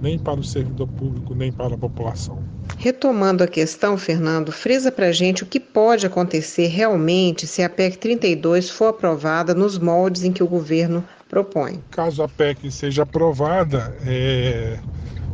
nem 0.00 0.18
para 0.18 0.40
o 0.40 0.44
servidor 0.44 0.88
público, 0.88 1.34
nem 1.34 1.52
para 1.52 1.74
a 1.74 1.78
população. 1.78 2.38
Retomando 2.78 3.44
a 3.44 3.46
questão, 3.46 3.98
Fernando, 3.98 4.50
frisa 4.52 4.90
para 4.90 5.06
a 5.06 5.12
gente 5.12 5.42
o 5.42 5.46
que 5.46 5.60
pode 5.60 6.06
acontecer 6.06 6.68
realmente 6.68 7.46
se 7.46 7.62
a 7.62 7.68
PEC 7.68 7.98
32 7.98 8.70
for 8.70 8.86
aprovada 8.86 9.54
nos 9.54 9.78
moldes 9.78 10.24
em 10.24 10.32
que 10.32 10.42
o 10.42 10.46
governo 10.46 11.04
propõe. 11.28 11.80
Caso 11.90 12.22
a 12.22 12.28
PEC 12.28 12.70
seja 12.70 13.02
aprovada, 13.02 13.94
é, 14.06 14.78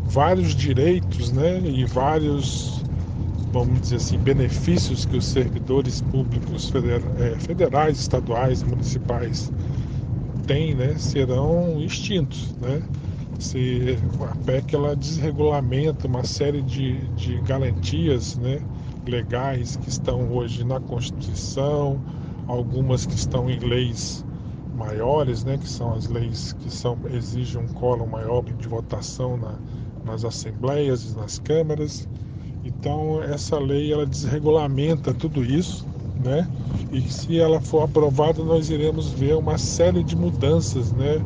vários 0.05 0.55
direitos 0.55 1.31
né, 1.33 1.61
e 1.65 1.85
vários 1.85 2.85
vamos 3.53 3.81
dizer 3.81 3.97
assim, 3.97 4.19
benefícios 4.19 5.07
que 5.07 5.17
os 5.17 5.25
servidores 5.25 6.03
públicos 6.03 6.71
é, 7.19 7.39
federais, 7.39 7.99
estaduais 7.99 8.61
e 8.61 8.67
municipais 8.67 9.51
têm, 10.47 10.75
né, 10.75 10.95
serão 10.99 11.81
extintos, 11.81 12.55
né? 12.61 12.83
Se 13.39 13.99
a 14.21 14.35
PEC 14.45 14.75
ela 14.75 14.97
desregulamenta 14.97 16.07
uma 16.07 16.25
série 16.25 16.63
de, 16.63 16.99
de 17.11 17.39
garantias, 17.43 18.37
né, 18.37 18.61
legais 19.07 19.77
que 19.77 19.89
estão 19.89 20.31
hoje 20.33 20.65
na 20.65 20.81
Constituição, 20.81 22.01
algumas 22.47 23.07
que 23.07 23.15
estão 23.15 23.51
em 23.51 23.59
leis 23.59 24.25
maiores, 24.77 25.45
né, 25.45 25.59
que 25.59 25.69
são 25.69 25.95
as 25.95 26.07
leis 26.09 26.53
que 26.55 26.71
são, 26.71 26.97
exigem 27.13 27.61
um 27.61 27.69
quórum 27.69 28.07
maior 28.07 28.43
de 28.43 28.69
votação 28.69 29.37
na, 29.37 29.55
nas 30.05 30.25
assembleias 30.25 31.05
e 31.05 31.17
nas 31.17 31.39
câmaras. 31.39 32.09
Então 32.65 33.23
essa 33.23 33.59
lei 33.59 33.93
ela 33.93 34.07
desregulamenta 34.07 35.15
tudo 35.15 35.45
isso, 35.45 35.87
né? 36.25 36.49
E 36.93 37.01
se 37.03 37.39
ela 37.39 37.61
for 37.61 37.85
aprovada, 37.85 38.43
nós 38.43 38.71
iremos 38.71 39.11
ver 39.11 39.37
uma 39.37 39.59
série 39.59 40.03
de 40.03 40.17
mudanças, 40.17 40.93
né? 40.93 41.21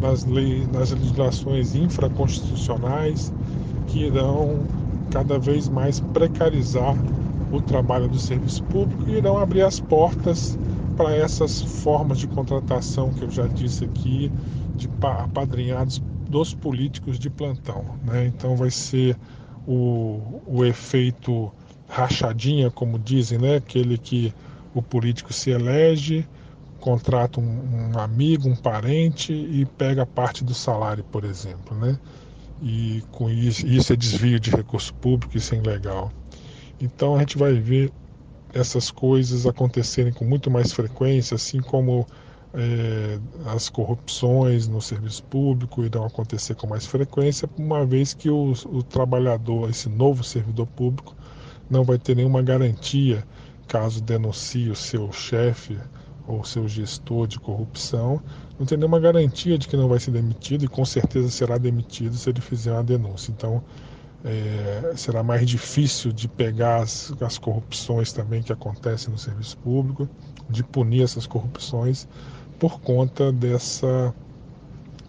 Nas, 0.00 0.24
leis, 0.24 0.68
nas 0.68 0.90
legislações 0.90 1.74
infraconstitucionais 1.74 3.32
que 3.86 4.00
irão 4.04 4.60
cada 5.10 5.38
vez 5.38 5.68
mais 5.68 6.00
precarizar 6.00 6.96
o 7.52 7.60
trabalho 7.60 8.08
do 8.08 8.18
serviço 8.18 8.62
público 8.64 9.04
e 9.08 9.16
irão 9.16 9.38
abrir 9.38 9.62
as 9.62 9.78
portas 9.78 10.58
para 10.96 11.14
essas 11.14 11.62
formas 11.62 12.18
de 12.18 12.26
contratação 12.26 13.10
que 13.12 13.22
eu 13.22 13.30
já 13.30 13.46
disse 13.46 13.84
aqui, 13.84 14.30
de 14.76 14.88
apadrinhados 15.00 16.02
dos 16.28 16.54
políticos 16.54 17.18
de 17.18 17.30
plantão. 17.30 17.84
Né? 18.04 18.26
Então 18.26 18.56
vai 18.56 18.70
ser 18.70 19.16
o, 19.66 20.40
o 20.46 20.64
efeito 20.64 21.52
rachadinha, 21.88 22.70
como 22.70 22.98
dizem, 22.98 23.38
né? 23.38 23.56
aquele 23.56 23.98
que 23.98 24.32
o 24.74 24.82
político 24.82 25.32
se 25.32 25.50
elege, 25.50 26.26
contrata 26.84 27.40
um, 27.40 27.92
um, 27.94 27.98
amigo, 27.98 28.46
um 28.46 28.54
parente 28.54 29.32
e 29.32 29.64
pega 29.64 30.04
parte 30.04 30.44
do 30.44 30.52
salário, 30.52 31.02
por 31.04 31.24
exemplo. 31.24 31.74
Né? 31.74 31.98
E 32.62 33.02
com 33.10 33.30
isso, 33.30 33.66
isso 33.66 33.94
é 33.94 33.96
desvio 33.96 34.38
de 34.38 34.50
recurso 34.50 34.92
público, 34.92 35.34
isso 35.34 35.54
é 35.54 35.58
ilegal. 35.58 36.12
Então 36.78 37.16
a 37.16 37.20
gente 37.20 37.38
vai 37.38 37.54
ver 37.54 37.90
essas 38.52 38.90
coisas 38.90 39.46
acontecerem 39.46 40.12
com 40.12 40.26
muito 40.26 40.50
mais 40.50 40.74
frequência, 40.74 41.36
assim 41.36 41.58
como 41.58 42.06
é, 42.52 43.18
as 43.46 43.70
corrupções 43.70 44.68
no 44.68 44.82
serviço 44.82 45.24
público 45.24 45.84
irão 45.84 46.04
acontecer 46.04 46.54
com 46.54 46.66
mais 46.66 46.84
frequência, 46.84 47.48
uma 47.56 47.86
vez 47.86 48.12
que 48.12 48.28
o, 48.28 48.52
o 48.66 48.82
trabalhador, 48.82 49.70
esse 49.70 49.88
novo 49.88 50.22
servidor 50.22 50.66
público, 50.66 51.16
não 51.70 51.82
vai 51.82 51.98
ter 51.98 52.14
nenhuma 52.14 52.42
garantia 52.42 53.24
caso 53.66 54.02
denuncie 54.02 54.68
o 54.68 54.76
seu 54.76 55.10
chefe 55.10 55.78
ou 56.26 56.44
seu 56.44 56.66
gestor 56.66 57.26
de 57.26 57.38
corrupção, 57.38 58.20
não 58.58 58.66
tem 58.66 58.78
nenhuma 58.78 59.00
garantia 59.00 59.58
de 59.58 59.68
que 59.68 59.76
não 59.76 59.88
vai 59.88 59.98
ser 59.98 60.10
demitido 60.10 60.64
e 60.64 60.68
com 60.68 60.84
certeza 60.84 61.28
será 61.30 61.58
demitido 61.58 62.14
se 62.16 62.30
ele 62.30 62.40
fizer 62.40 62.72
uma 62.72 62.84
denúncia. 62.84 63.30
Então, 63.30 63.62
é, 64.24 64.92
será 64.96 65.22
mais 65.22 65.46
difícil 65.46 66.10
de 66.10 66.26
pegar 66.26 66.82
as, 66.82 67.12
as 67.20 67.36
corrupções 67.36 68.12
também 68.12 68.42
que 68.42 68.52
acontecem 68.52 69.12
no 69.12 69.18
serviço 69.18 69.58
público, 69.58 70.08
de 70.48 70.64
punir 70.64 71.02
essas 71.02 71.26
corrupções, 71.26 72.08
por 72.58 72.80
conta 72.80 73.30
dessa 73.30 74.14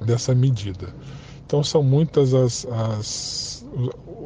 dessa 0.01 0.35
medida. 0.35 0.93
Então 1.45 1.63
são 1.63 1.81
muitas 1.81 2.33
as, 2.33 2.65
as 2.65 3.65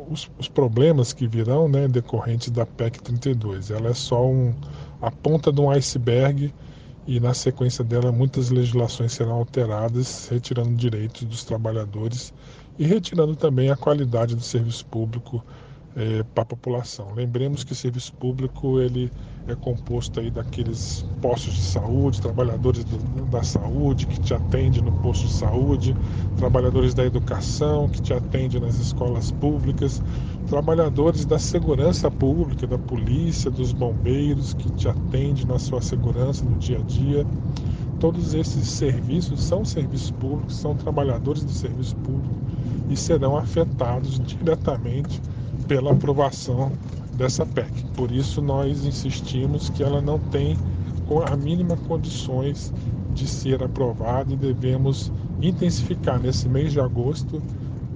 os, 0.09 0.29
os, 0.39 0.47
problemas 0.47 1.13
que 1.13 1.27
virão 1.27 1.67
né, 1.67 1.87
decorrentes 1.87 2.49
da 2.49 2.65
PEC 2.65 3.01
32. 3.01 3.69
Ela 3.69 3.89
é 3.89 3.93
só 3.93 4.25
um, 4.25 4.53
a 5.01 5.11
ponta 5.11 5.51
de 5.51 5.61
um 5.61 5.69
iceberg 5.69 6.53
e 7.09 7.19
na 7.19 7.33
sequência 7.33 7.83
dela 7.83 8.11
muitas 8.11 8.51
legislações 8.51 9.13
serão 9.13 9.33
alteradas, 9.33 10.27
retirando 10.29 10.75
direitos 10.75 11.23
dos 11.23 11.43
trabalhadores 11.43 12.31
e 12.77 12.85
retirando 12.85 13.35
também 13.35 13.71
a 13.71 13.75
qualidade 13.75 14.35
do 14.35 14.43
serviço 14.43 14.85
público 14.85 15.43
é, 15.95 16.21
para 16.21 16.43
a 16.43 16.45
população. 16.45 17.11
Lembremos 17.15 17.63
que 17.63 17.71
o 17.71 17.75
serviço 17.75 18.13
público 18.13 18.79
ele 18.79 19.11
é 19.51 19.55
composto 19.55 20.19
aí 20.19 20.29
daqueles 20.29 21.05
postos 21.21 21.53
de 21.53 21.61
saúde, 21.61 22.21
trabalhadores 22.21 22.83
do, 22.83 22.97
da 23.25 23.43
saúde 23.43 24.07
que 24.07 24.19
te 24.19 24.33
atendem 24.33 24.81
no 24.81 24.91
posto 24.91 25.27
de 25.27 25.33
saúde, 25.33 25.95
trabalhadores 26.37 26.93
da 26.93 27.05
educação 27.05 27.89
que 27.89 28.01
te 28.01 28.13
atendem 28.13 28.61
nas 28.61 28.75
escolas 28.75 29.31
públicas, 29.31 30.01
trabalhadores 30.47 31.25
da 31.25 31.39
segurança 31.39 32.09
pública, 32.09 32.67
da 32.67 32.77
polícia, 32.77 33.49
dos 33.49 33.71
bombeiros 33.73 34.53
que 34.53 34.71
te 34.71 34.87
atendem 34.87 35.45
na 35.45 35.59
sua 35.59 35.81
segurança 35.81 36.43
no 36.45 36.57
dia 36.57 36.77
a 36.77 36.81
dia. 36.81 37.25
Todos 37.99 38.33
esses 38.33 38.67
serviços 38.67 39.43
são 39.43 39.65
serviços 39.65 40.11
públicos, 40.11 40.55
são 40.55 40.75
trabalhadores 40.75 41.43
do 41.43 41.51
serviço 41.51 41.95
público 41.97 42.35
e 42.89 42.95
serão 42.95 43.37
afetados 43.37 44.19
diretamente 44.19 45.21
pela 45.67 45.91
aprovação 45.91 46.71
dessa 47.19 47.45
PEC. 47.45 47.69
Por 47.95 48.11
isso 48.11 48.41
nós 48.41 48.85
insistimos 48.85 49.69
que 49.69 49.83
ela 49.83 50.01
não 50.01 50.17
tem 50.17 50.57
a 51.25 51.35
mínima 51.35 51.75
condições 51.75 52.71
de 53.13 53.27
ser 53.27 53.61
aprovada 53.61 54.31
e 54.31 54.35
devemos 54.35 55.11
intensificar 55.41 56.19
nesse 56.19 56.47
mês 56.47 56.71
de 56.71 56.79
agosto 56.79 57.41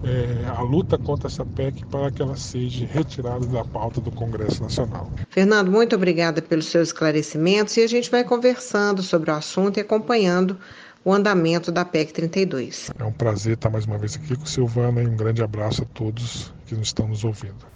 é, 0.04 0.50
a 0.50 0.62
luta 0.62 0.98
contra 0.98 1.28
essa 1.28 1.46
PEC 1.46 1.86
para 1.86 2.12
que 2.12 2.22
ela 2.22 2.36
seja 2.36 2.86
retirada 2.86 3.46
da 3.46 3.64
pauta 3.64 4.02
do 4.02 4.12
Congresso 4.12 4.62
Nacional. 4.62 5.10
Fernando, 5.30 5.72
muito 5.72 5.96
obrigada 5.96 6.42
pelos 6.42 6.66
seus 6.66 6.90
esclarecimentos 6.90 7.78
e 7.78 7.82
a 7.82 7.88
gente 7.88 8.12
vai 8.12 8.24
conversando 8.24 9.02
sobre 9.02 9.32
o 9.32 9.34
assunto 9.34 9.78
e 9.78 9.82
acompanhando 9.82 10.58
o 11.06 11.14
andamento 11.14 11.72
da 11.72 11.86
PEC 11.86 12.14
32. 12.14 12.90
É 13.00 13.04
um 13.04 13.12
prazer 13.12 13.54
estar 13.54 13.70
mais 13.70 13.86
uma 13.86 13.98
vez 13.98 14.16
aqui 14.16 14.36
com 14.36 14.44
o 14.44 14.48
Silvana 14.48 15.02
e 15.02 15.08
um 15.08 15.16
grande 15.16 15.42
abraço 15.42 15.84
a 15.84 15.86
todos 15.86 16.52
que 16.66 16.76
nos 16.76 16.88
estão 16.88 17.08
nos 17.08 17.24
ouvindo. 17.24 17.73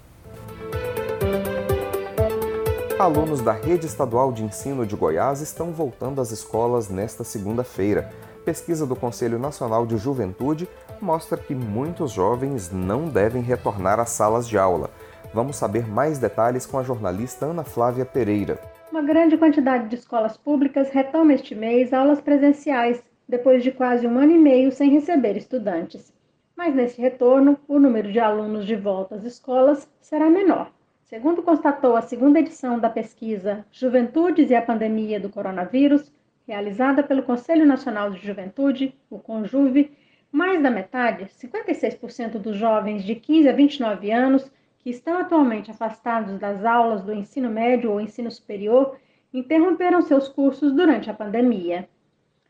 Alunos 2.99 3.41
da 3.41 3.51
Rede 3.51 3.85
Estadual 3.85 4.31
de 4.31 4.43
Ensino 4.43 4.83
de 4.83 4.95
Goiás 4.95 5.39
estão 5.39 5.71
voltando 5.71 6.19
às 6.19 6.31
escolas 6.31 6.89
nesta 6.89 7.23
segunda-feira. 7.23 8.11
Pesquisa 8.43 8.87
do 8.87 8.95
Conselho 8.95 9.37
Nacional 9.37 9.85
de 9.85 9.97
Juventude 9.97 10.67
mostra 10.99 11.37
que 11.37 11.53
muitos 11.53 12.11
jovens 12.11 12.71
não 12.71 13.07
devem 13.07 13.43
retornar 13.43 13.99
às 13.99 14.09
salas 14.09 14.49
de 14.49 14.57
aula. 14.57 14.89
Vamos 15.31 15.57
saber 15.57 15.87
mais 15.87 16.17
detalhes 16.17 16.65
com 16.65 16.79
a 16.79 16.83
jornalista 16.83 17.45
Ana 17.45 17.63
Flávia 17.63 18.03
Pereira. 18.03 18.59
Uma 18.91 19.03
grande 19.03 19.37
quantidade 19.37 19.89
de 19.89 19.95
escolas 19.95 20.35
públicas 20.35 20.89
retoma 20.89 21.35
este 21.35 21.53
mês 21.53 21.93
aulas 21.93 22.19
presenciais, 22.19 23.03
depois 23.29 23.61
de 23.61 23.71
quase 23.71 24.07
um 24.07 24.17
ano 24.17 24.31
e 24.31 24.39
meio 24.39 24.71
sem 24.71 24.89
receber 24.89 25.37
estudantes. 25.37 26.11
Mas 26.55 26.73
nesse 26.73 26.99
retorno, 26.99 27.59
o 27.67 27.77
número 27.77 28.11
de 28.11 28.19
alunos 28.19 28.65
de 28.65 28.75
volta 28.75 29.13
às 29.13 29.23
escolas 29.23 29.87
será 30.01 30.31
menor. 30.31 30.71
Segundo 31.07 31.41
constatou 31.41 31.95
a 31.95 32.01
segunda 32.01 32.37
edição 32.37 32.77
da 32.77 32.89
pesquisa 32.89 33.65
Juventudes 33.71 34.49
e 34.49 34.55
a 34.55 34.61
Pandemia 34.61 35.21
do 35.21 35.29
Coronavírus, 35.29 36.11
realizada 36.45 37.01
pelo 37.01 37.23
Conselho 37.23 37.65
Nacional 37.65 38.11
de 38.11 38.19
Juventude, 38.19 38.93
o 39.09 39.17
CONJUVE, 39.17 39.89
mais 40.29 40.61
da 40.61 40.69
metade, 40.69 41.27
56% 41.27 42.31
dos 42.39 42.57
jovens 42.57 43.05
de 43.05 43.15
15 43.15 43.47
a 43.47 43.53
29 43.53 44.11
anos 44.11 44.51
que 44.79 44.89
estão 44.89 45.17
atualmente 45.17 45.71
afastados 45.71 46.37
das 46.37 46.65
aulas 46.65 47.01
do 47.01 47.13
ensino 47.13 47.49
médio 47.49 47.89
ou 47.89 48.01
ensino 48.01 48.29
superior 48.29 48.97
interromperam 49.33 50.01
seus 50.01 50.27
cursos 50.27 50.73
durante 50.73 51.09
a 51.09 51.13
pandemia. 51.13 51.87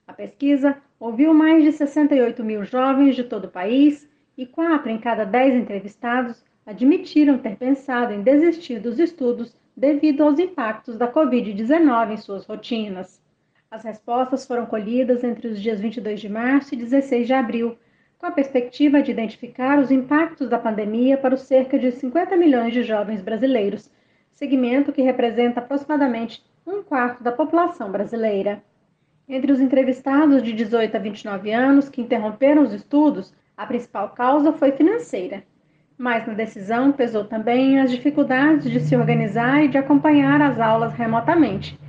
A 0.07 0.13
pesquisa 0.13 0.81
ouviu 0.99 1.31
mais 1.31 1.63
de 1.63 1.73
68 1.73 2.43
mil 2.43 2.65
jovens 2.65 3.15
de 3.15 3.23
todo 3.23 3.45
o 3.45 3.51
país 3.51 4.09
e 4.35 4.47
quatro 4.47 4.89
em 4.89 4.97
cada 4.97 5.25
dez 5.25 5.53
entrevistados 5.53 6.43
admitiram 6.67 7.37
ter 7.37 7.55
pensado 7.55 8.13
em 8.13 8.21
desistir 8.21 8.79
dos 8.79 8.99
estudos 8.99 9.55
devido 9.75 10.21
aos 10.21 10.37
impactos 10.37 10.97
da 10.97 11.09
Covid-19 11.09 12.11
em 12.11 12.17
suas 12.17 12.45
rotinas. 12.45 13.21
As 13.71 13.85
respostas 13.85 14.45
foram 14.45 14.65
colhidas 14.65 15.23
entre 15.23 15.47
os 15.47 15.61
dias 15.61 15.79
22 15.79 16.19
de 16.19 16.27
março 16.27 16.73
e 16.73 16.77
16 16.77 17.25
de 17.25 17.33
abril, 17.33 17.77
com 18.19 18.25
a 18.25 18.31
perspectiva 18.31 19.01
de 19.01 19.11
identificar 19.11 19.79
os 19.79 19.91
impactos 19.91 20.49
da 20.49 20.59
pandemia 20.59 21.17
para 21.17 21.35
os 21.35 21.41
cerca 21.41 21.79
de 21.79 21.89
50 21.89 22.35
milhões 22.35 22.73
de 22.73 22.83
jovens 22.83 23.21
brasileiros, 23.21 23.89
segmento 24.33 24.91
que 24.91 25.01
representa 25.01 25.61
aproximadamente 25.61 26.43
um 26.65 26.83
quarto 26.83 27.23
da 27.23 27.31
população 27.31 27.89
brasileira. 27.89 28.61
Entre 29.29 29.53
os 29.53 29.61
entrevistados 29.61 30.43
de 30.43 30.51
18 30.51 30.97
a 30.97 30.99
29 30.99 31.49
anos 31.49 31.87
que 31.87 32.01
interromperam 32.01 32.63
os 32.63 32.73
estudos, 32.73 33.33
a 33.55 33.65
principal 33.65 34.09
causa 34.09 34.51
foi 34.51 34.73
financeira. 34.73 35.43
Mas 35.97 36.27
na 36.27 36.33
decisão 36.33 36.91
pesou 36.91 37.25
também 37.25 37.79
as 37.79 37.89
dificuldades 37.89 38.69
de 38.69 38.79
se 38.79 38.95
organizar 38.95 39.63
e 39.63 39.67
de 39.67 39.77
acompanhar 39.77 40.41
as 40.41 40.59
aulas 40.59 40.93
remotamente, 40.93 41.79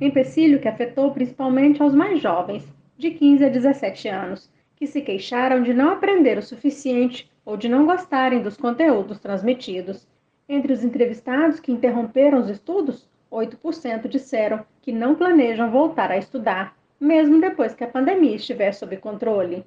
empecilho 0.00 0.60
que 0.60 0.68
afetou 0.68 1.12
principalmente 1.12 1.82
aos 1.82 1.94
mais 1.94 2.20
jovens, 2.20 2.64
de 2.98 3.10
15 3.10 3.44
a 3.44 3.48
17 3.48 4.08
anos, 4.08 4.50
que 4.76 4.86
se 4.86 5.00
queixaram 5.00 5.62
de 5.62 5.72
não 5.72 5.90
aprender 5.90 6.36
o 6.36 6.42
suficiente 6.42 7.30
ou 7.44 7.56
de 7.56 7.68
não 7.68 7.86
gostarem 7.86 8.42
dos 8.42 8.56
conteúdos 8.56 9.18
transmitidos. 9.18 10.06
Entre 10.48 10.72
os 10.72 10.84
entrevistados 10.84 11.58
que 11.58 11.72
interromperam 11.72 12.40
os 12.40 12.50
estudos, 12.50 13.08
8% 13.32 14.08
disseram 14.08 14.64
que 14.82 14.92
não 14.92 15.14
planejam 15.14 15.70
voltar 15.70 16.10
a 16.10 16.18
estudar 16.18 16.76
mesmo 17.04 17.40
depois 17.40 17.74
que 17.74 17.84
a 17.84 17.88
pandemia 17.88 18.36
estiver 18.36 18.72
sob 18.72 18.96
controle. 18.96 19.64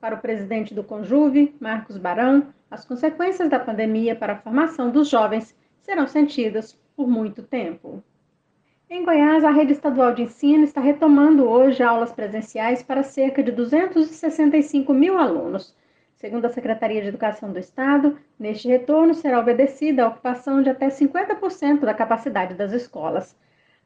Para 0.00 0.16
o 0.16 0.20
presidente 0.20 0.74
do 0.74 0.82
Conjuve, 0.82 1.54
Marcos 1.60 1.96
Barão, 1.96 2.48
as 2.74 2.84
consequências 2.84 3.48
da 3.48 3.60
pandemia 3.60 4.16
para 4.16 4.32
a 4.32 4.36
formação 4.36 4.90
dos 4.90 5.08
jovens 5.08 5.56
serão 5.80 6.08
sentidas 6.08 6.76
por 6.96 7.06
muito 7.06 7.40
tempo. 7.40 8.02
Em 8.90 9.04
Goiás, 9.04 9.44
a 9.44 9.50
rede 9.50 9.72
estadual 9.72 10.12
de 10.12 10.22
ensino 10.22 10.64
está 10.64 10.80
retomando 10.80 11.48
hoje 11.48 11.84
aulas 11.84 12.10
presenciais 12.10 12.82
para 12.82 13.04
cerca 13.04 13.44
de 13.44 13.52
265 13.52 14.92
mil 14.92 15.16
alunos. 15.16 15.72
Segundo 16.16 16.46
a 16.46 16.48
Secretaria 16.48 17.00
de 17.00 17.06
Educação 17.06 17.52
do 17.52 17.60
Estado, 17.60 18.18
neste 18.36 18.66
retorno 18.66 19.14
será 19.14 19.38
obedecida 19.38 20.02
a 20.02 20.08
ocupação 20.08 20.60
de 20.60 20.68
até 20.68 20.88
50% 20.88 21.80
da 21.80 21.94
capacidade 21.94 22.54
das 22.54 22.72
escolas. 22.72 23.36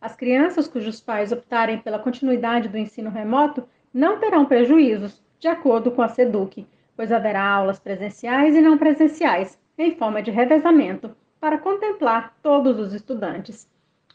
As 0.00 0.16
crianças 0.16 0.66
cujos 0.66 0.98
pais 0.98 1.30
optarem 1.30 1.78
pela 1.78 1.98
continuidade 1.98 2.70
do 2.70 2.78
ensino 2.78 3.10
remoto 3.10 3.68
não 3.92 4.18
terão 4.18 4.46
prejuízos, 4.46 5.22
de 5.38 5.46
acordo 5.46 5.90
com 5.90 6.00
a 6.00 6.08
SEDUC, 6.08 6.66
pois 6.98 7.12
haverá 7.12 7.48
aulas 7.48 7.78
presenciais 7.78 8.56
e 8.56 8.60
não 8.60 8.76
presenciais, 8.76 9.56
em 9.78 9.94
forma 9.94 10.20
de 10.20 10.32
revezamento, 10.32 11.14
para 11.38 11.56
contemplar 11.56 12.36
todos 12.42 12.76
os 12.76 12.92
estudantes. 12.92 13.70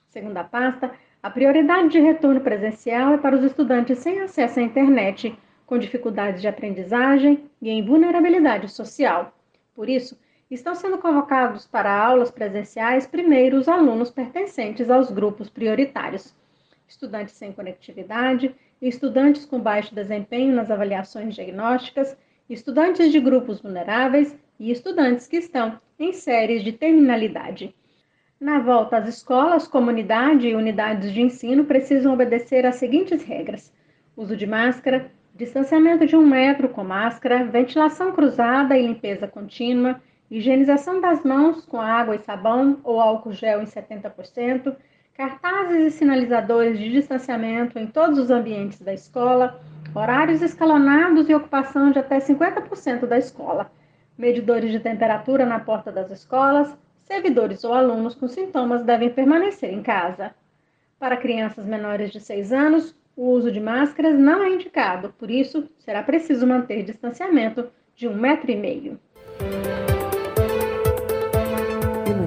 Segundo 0.09 0.35
a 0.35 0.43
pasta, 0.43 0.91
a 1.23 1.29
prioridade 1.29 1.87
de 1.87 2.01
retorno 2.01 2.41
presencial 2.41 3.13
é 3.13 3.17
para 3.17 3.37
os 3.37 3.43
estudantes 3.45 3.99
sem 3.99 4.19
acesso 4.19 4.59
à 4.59 4.61
internet, 4.61 5.33
com 5.65 5.77
dificuldades 5.77 6.41
de 6.41 6.47
aprendizagem 6.49 7.49
e 7.61 7.69
em 7.69 7.85
vulnerabilidade 7.85 8.67
social. 8.67 9.33
Por 9.73 9.87
isso, 9.87 10.19
estão 10.51 10.75
sendo 10.75 10.97
convocados 10.97 11.65
para 11.65 11.89
aulas 11.89 12.31
presenciais 12.31 13.07
primeiro 13.07 13.55
os 13.55 13.69
alunos 13.69 14.11
pertencentes 14.11 14.89
aos 14.89 15.09
grupos 15.09 15.49
prioritários, 15.49 16.35
estudantes 16.85 17.33
sem 17.35 17.53
conectividade, 17.53 18.53
estudantes 18.81 19.45
com 19.45 19.57
baixo 19.57 19.95
desempenho 19.95 20.53
nas 20.53 20.69
avaliações 20.69 21.33
diagnósticas, 21.33 22.17
estudantes 22.49 23.11
de 23.11 23.19
grupos 23.19 23.61
vulneráveis 23.61 24.37
e 24.59 24.71
estudantes 24.71 25.27
que 25.27 25.37
estão 25.37 25.79
em 25.97 26.13
séries 26.13 26.63
de 26.63 26.71
terminalidade. 26.71 27.73
Na 28.39 28.59
volta 28.59 28.97
às 28.97 29.07
escolas, 29.07 29.67
comunidade 29.67 30.47
e 30.47 30.55
unidades 30.55 31.13
de 31.13 31.21
ensino 31.21 31.65
precisam 31.65 32.13
obedecer 32.13 32.65
às 32.65 32.75
seguintes 32.75 33.23
regras: 33.23 33.73
uso 34.17 34.35
de 34.35 34.45
máscara, 34.45 35.11
distanciamento 35.33 36.05
de 36.05 36.15
um 36.15 36.25
metro 36.25 36.69
com 36.69 36.83
máscara, 36.83 37.45
ventilação 37.45 38.11
cruzada 38.11 38.77
e 38.77 38.85
limpeza 38.85 39.27
contínua 39.27 40.01
higienização 40.29 40.99
das 40.99 41.23
mãos 41.23 41.63
com 41.63 41.79
água 41.79 42.15
e 42.15 42.19
sabão 42.19 42.79
ou 42.83 42.99
álcool 42.99 43.33
gel 43.33 43.61
em 43.61 43.65
70%, 43.65 44.75
cartazes 45.15 45.93
e 45.93 45.97
sinalizadores 45.97 46.77
de 46.77 46.91
distanciamento 46.91 47.77
em 47.79 47.87
todos 47.87 48.17
os 48.19 48.31
ambientes 48.31 48.79
da 48.81 48.93
escola, 48.93 49.59
horários 49.95 50.41
escalonados 50.41 51.29
e 51.29 51.35
ocupação 51.35 51.91
de 51.91 51.99
até 51.99 52.19
50% 52.19 53.05
da 53.05 53.17
escola, 53.17 53.71
medidores 54.17 54.71
de 54.71 54.79
temperatura 54.79 55.45
na 55.45 55.59
porta 55.59 55.91
das 55.91 56.11
escolas, 56.11 56.75
servidores 57.05 57.63
ou 57.63 57.73
alunos 57.73 58.15
com 58.15 58.27
sintomas 58.27 58.83
devem 58.83 59.09
permanecer 59.09 59.71
em 59.71 59.83
casa. 59.83 60.33
Para 60.97 61.17
crianças 61.17 61.65
menores 61.65 62.11
de 62.11 62.19
6 62.19 62.51
anos, 62.51 62.95
O 63.15 63.29
uso 63.29 63.51
de 63.51 63.59
máscaras 63.59 64.17
não 64.17 64.43
é 64.43 64.49
indicado, 64.49 65.13
por 65.13 65.29
isso 65.29 65.69
será 65.77 66.01
preciso 66.01 66.47
manter 66.47 66.83
distanciamento 66.83 67.69
de 67.95 68.07
um 68.07 68.15
metro 68.15 68.49
e 68.49 68.55
meio. 68.55 68.99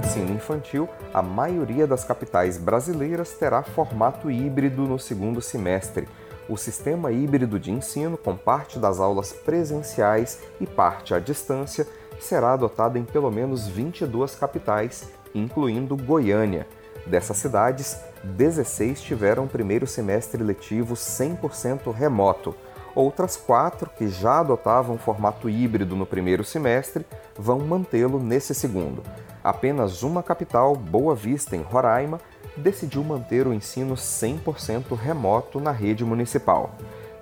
Ensino 0.07 0.33
infantil, 0.33 0.88
a 1.12 1.21
maioria 1.21 1.85
das 1.85 2.05
capitais 2.05 2.57
brasileiras 2.57 3.33
terá 3.33 3.64
formato 3.64 4.31
híbrido 4.31 4.83
no 4.83 5.01
segundo 5.01 5.42
semestre. 5.42 6.07
O 6.49 6.57
sistema 6.57 7.11
híbrido 7.11 7.59
de 7.59 7.73
ensino, 7.73 8.16
com 8.16 8.37
parte 8.37 8.79
das 8.79 9.01
aulas 9.01 9.33
presenciais 9.33 10.38
e 10.61 10.66
parte 10.66 11.12
à 11.12 11.19
distância, 11.19 11.88
será 12.21 12.53
adotado 12.53 12.97
em 12.97 13.05
pelo 13.05 13.33
menos 13.33 13.66
22 13.66 14.37
capitais, 14.37 15.09
incluindo 15.35 15.97
Goiânia. 15.97 16.69
Dessas 17.05 17.38
cidades, 17.38 17.99
16 18.23 19.01
tiveram 19.01 19.49
primeiro 19.49 19.88
semestre 19.88 20.40
letivo 20.40 20.95
100% 20.95 21.92
remoto. 21.92 22.55
Outras 22.95 23.37
quatro, 23.37 23.90
que 23.90 24.09
já 24.09 24.38
adotavam 24.38 24.97
formato 24.99 25.51
híbrido 25.51 25.97
no 25.97 26.07
primeiro 26.07 26.45
semestre, 26.45 27.05
vão 27.37 27.59
mantê-lo 27.59 28.21
nesse 28.21 28.55
segundo. 28.55 29.03
Apenas 29.46 30.02
uma 30.02 30.24
capital, 30.24 30.74
Boa 30.74 31.14
Vista, 31.14 31.54
em 31.54 31.62
Roraima, 31.62 32.20
decidiu 32.56 33.04
manter 33.04 33.46
o 33.46 33.54
ensino 33.54 33.94
100% 33.94 34.96
remoto 34.96 35.61
na 35.61 35.70
rede 35.70 36.04
municipal. 36.04 36.74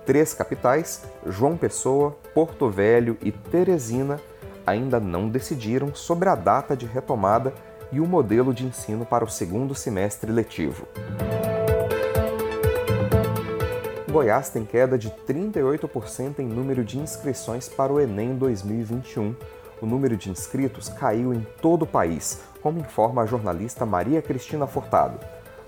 Três 0.07 0.33
capitais, 0.33 1.03
João 1.27 1.55
Pessoa, 1.55 2.17
Porto 2.33 2.67
Velho 2.67 3.15
e 3.21 3.31
Teresina, 3.31 4.19
ainda 4.65 4.99
não 4.99 5.29
decidiram 5.29 5.93
sobre 5.93 6.27
a 6.27 6.33
data 6.33 6.75
de 6.75 6.87
retomada 6.87 7.53
e 7.91 7.99
o 7.99 8.07
modelo 8.07 8.55
de 8.55 8.65
ensino 8.65 9.05
para 9.05 9.23
o 9.23 9.29
segundo 9.29 9.75
semestre 9.75 10.31
letivo. 10.31 10.87
Goiás 14.11 14.49
tem 14.49 14.65
queda 14.65 14.97
de 14.97 15.11
38% 15.11 16.39
em 16.39 16.47
número 16.47 16.83
de 16.83 16.97
inscrições 16.97 17.69
para 17.69 17.93
o 17.93 17.99
Enem 17.99 18.35
2021. 18.35 19.35
O 19.81 19.85
número 19.85 20.15
de 20.15 20.29
inscritos 20.29 20.89
caiu 20.89 21.33
em 21.33 21.45
todo 21.61 21.83
o 21.83 21.87
país, 21.87 22.39
como 22.61 22.79
informa 22.79 23.23
a 23.23 23.25
jornalista 23.25 23.85
Maria 23.85 24.21
Cristina 24.21 24.65
Furtado. 24.65 25.19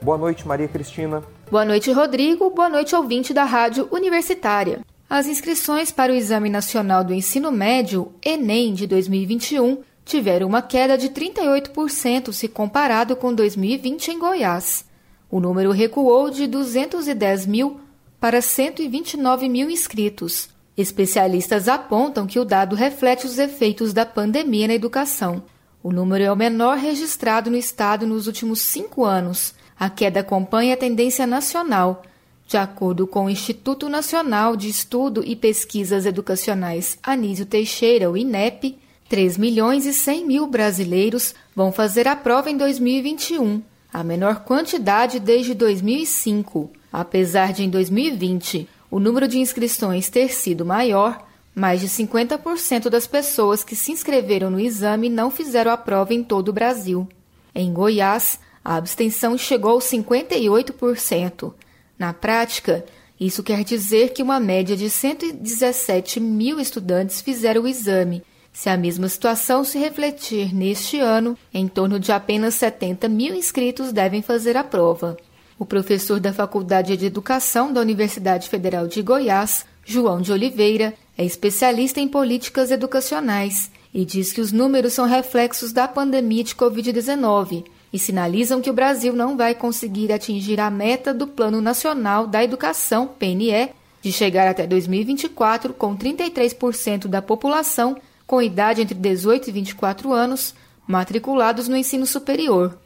Boa 0.02 0.18
noite, 0.18 0.48
Maria 0.48 0.68
Cristina. 0.68 1.24
Boa 1.50 1.66
noite, 1.66 1.92
Rodrigo. 1.92 2.50
Boa 2.50 2.70
noite, 2.70 2.96
ouvinte 2.96 3.34
da 3.34 3.44
Rádio 3.44 3.88
Universitária. 3.92 4.80
As 5.10 5.28
inscrições 5.28 5.92
para 5.92 6.12
o 6.12 6.16
Exame 6.16 6.50
Nacional 6.50 7.04
do 7.04 7.14
Ensino 7.14 7.52
Médio, 7.52 8.12
Enem, 8.24 8.74
de 8.74 8.86
2021, 8.86 9.82
tiveram 10.06 10.48
uma 10.48 10.62
queda 10.62 10.98
de 10.98 11.10
38% 11.10 12.32
se 12.32 12.48
comparado 12.48 13.16
com 13.16 13.34
2020 13.34 14.12
em 14.12 14.20
Goiás. 14.20 14.86
O 15.30 15.40
número 15.40 15.72
recuou 15.72 16.30
de 16.30 16.48
210 16.48 17.46
mil 17.46 17.80
para 18.20 18.42
129 18.42 19.50
mil 19.50 19.70
inscritos. 19.70 20.50
Especialistas 20.78 21.68
apontam 21.68 22.28
que 22.28 22.40
o 22.40 22.46
dado 22.46 22.76
reflete 22.76 23.26
os 23.26 23.40
efeitos 23.40 23.94
da 23.94 24.06
pandemia 24.06 24.68
na 24.68 24.76
educação. 24.76 25.42
O 25.82 25.92
número 25.92 26.24
é 26.24 26.32
o 26.32 26.36
menor 26.36 26.78
registrado 26.78 27.50
no 27.50 27.58
estado 27.58 28.06
nos 28.06 28.28
últimos 28.28 28.60
cinco 28.60 29.04
anos. 29.04 29.56
A 29.80 29.90
queda 29.90 30.20
acompanha 30.20 30.76
a 30.76 30.78
tendência 30.78 31.26
nacional. 31.26 32.04
De 32.46 32.58
acordo 32.58 33.08
com 33.08 33.26
o 33.26 33.30
Instituto 33.30 33.90
Nacional 33.90 34.56
de 34.56 34.70
Estudo 34.70 35.24
e 35.26 35.36
Pesquisas 35.36 36.06
Educacionais 36.06 37.00
Anísio 37.02 37.46
Teixeira, 37.46 38.10
o 38.10 38.16
INEP, 38.16 38.78
3 39.10 39.38
milhões 39.38 39.86
e 39.86 39.94
100 39.94 40.28
mil 40.28 40.48
brasileiros 40.48 41.34
vão 41.56 41.72
fazer 41.72 42.08
a 42.08 42.16
prova 42.16 42.52
em 42.52 42.58
2021, 42.58 43.64
a 43.92 44.04
menor 44.04 44.44
quantidade 44.44 45.20
desde 45.20 45.56
2005. 45.56 46.70
Apesar 46.92 47.52
de 47.52 47.64
em 47.64 47.70
2020 47.70 48.70
o 48.90 49.00
número 49.00 49.28
de 49.28 49.40
inscrições 49.40 50.10
ter 50.10 50.32
sido 50.32 50.66
maior, 50.66 51.26
mais 51.54 51.82
de 51.82 51.88
50% 51.88 52.90
das 52.90 53.08
pessoas 53.08 53.64
que 53.64 53.76
se 53.76 53.92
inscreveram 53.92 54.50
no 54.50 54.60
exame 54.60 55.10
não 55.10 55.32
fizeram 55.32 55.72
a 55.72 55.78
prova 55.78 56.14
em 56.14 56.24
todo 56.24 56.50
o 56.50 56.54
Brasil. 56.54 57.08
Em 57.54 57.74
Goiás, 57.74 58.40
a 58.64 58.76
abstenção 58.76 59.38
chegou 59.38 59.72
aos 59.72 59.86
58%. 59.86 61.54
Na 61.98 62.14
prática, 62.14 62.86
isso 63.20 63.42
quer 63.42 63.64
dizer 63.64 64.14
que 64.14 64.22
uma 64.22 64.40
média 64.40 64.78
de 64.78 64.90
117 64.90 66.20
mil 66.20 66.60
estudantes 66.60 67.22
fizeram 67.22 67.64
o 67.64 67.68
exame 67.68 68.24
se 68.58 68.70
a 68.70 68.76
mesma 68.76 69.08
situação 69.08 69.64
se 69.64 69.78
refletir 69.78 70.52
neste 70.52 71.00
ano, 71.00 71.38
em 71.54 71.68
torno 71.68 72.00
de 72.00 72.12
apenas 72.12 72.56
70 72.56 73.08
mil 73.08 73.36
inscritos 73.36 73.92
devem 73.92 74.24
fazer 74.24 74.58
a 74.58 74.64
prova. 74.64 75.16
O 75.60 75.66
professor 75.66 76.20
da 76.20 76.32
Faculdade 76.32 76.96
de 76.96 77.06
Educação 77.06 77.74
da 77.74 77.82
Universidade 77.82 78.48
Federal 78.48 78.88
de 78.88 79.02
Goiás, 79.02 79.66
João 79.84 80.22
de 80.22 80.32
Oliveira, 80.32 80.94
é 81.18 81.26
especialista 81.26 82.00
em 82.00 82.08
políticas 82.08 82.70
educacionais 82.70 83.72
e 83.92 84.06
diz 84.06 84.32
que 84.32 84.40
os 84.40 84.52
números 84.52 84.94
são 84.94 85.08
reflexos 85.08 85.74
da 85.74 85.88
pandemia 85.88 86.44
de 86.44 86.54
Covid-19 86.54 87.66
e 87.92 87.98
sinalizam 87.98 88.62
que 88.62 88.70
o 88.70 88.74
Brasil 88.74 89.14
não 89.14 89.36
vai 89.36 89.56
conseguir 89.56 90.12
atingir 90.12 90.60
a 90.60 90.70
meta 90.70 91.12
do 91.12 91.26
Plano 91.26 91.60
Nacional 91.60 92.28
da 92.28 92.44
Educação, 92.44 93.08
PNE, 93.08 93.72
de 94.00 94.12
chegar 94.12 94.48
até 94.48 94.68
2024 94.68 95.74
com 95.74 95.98
33% 95.98 97.08
da 97.08 97.22
população 97.22 97.98
com 98.28 98.42
idade 98.42 98.82
entre 98.82 98.94
18 98.94 99.50
e 99.50 99.54
24 99.54 100.14
anos 100.14 100.54
matriculados 100.86 101.68
no 101.68 101.76
ensino 101.76 102.06
superior. 102.06 102.78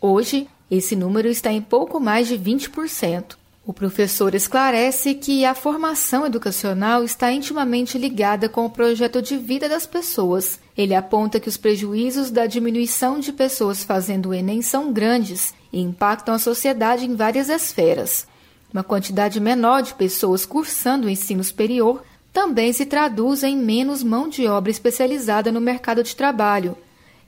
Hoje, 0.00 0.46
esse 0.70 0.94
número 0.94 1.28
está 1.28 1.50
em 1.50 1.60
pouco 1.60 1.98
mais 1.98 2.28
de 2.28 2.38
20%. 2.38 3.36
O 3.66 3.72
professor 3.72 4.34
esclarece 4.34 5.14
que 5.14 5.44
a 5.44 5.54
formação 5.54 6.24
educacional 6.24 7.04
está 7.04 7.30
intimamente 7.30 7.98
ligada 7.98 8.48
com 8.48 8.64
o 8.64 8.70
projeto 8.70 9.20
de 9.20 9.36
vida 9.36 9.68
das 9.68 9.86
pessoas. 9.86 10.58
Ele 10.76 10.94
aponta 10.94 11.38
que 11.38 11.48
os 11.48 11.56
prejuízos 11.56 12.30
da 12.30 12.46
diminuição 12.46 13.20
de 13.20 13.32
pessoas 13.32 13.84
fazendo 13.84 14.30
o 14.30 14.34
Enem 14.34 14.62
são 14.62 14.92
grandes 14.92 15.54
e 15.72 15.80
impactam 15.80 16.34
a 16.34 16.38
sociedade 16.38 17.04
em 17.04 17.14
várias 17.14 17.48
esferas. 17.48 18.26
Uma 18.72 18.82
quantidade 18.82 19.38
menor 19.40 19.82
de 19.82 19.94
pessoas 19.94 20.46
cursando 20.46 21.06
o 21.06 21.10
ensino 21.10 21.44
superior 21.44 22.02
também 22.32 22.72
se 22.72 22.86
traduz 22.86 23.42
em 23.42 23.56
menos 23.56 24.02
mão 24.02 24.28
de 24.28 24.46
obra 24.46 24.70
especializada 24.70 25.52
no 25.52 25.60
mercado 25.60 26.02
de 26.02 26.14
trabalho. 26.16 26.76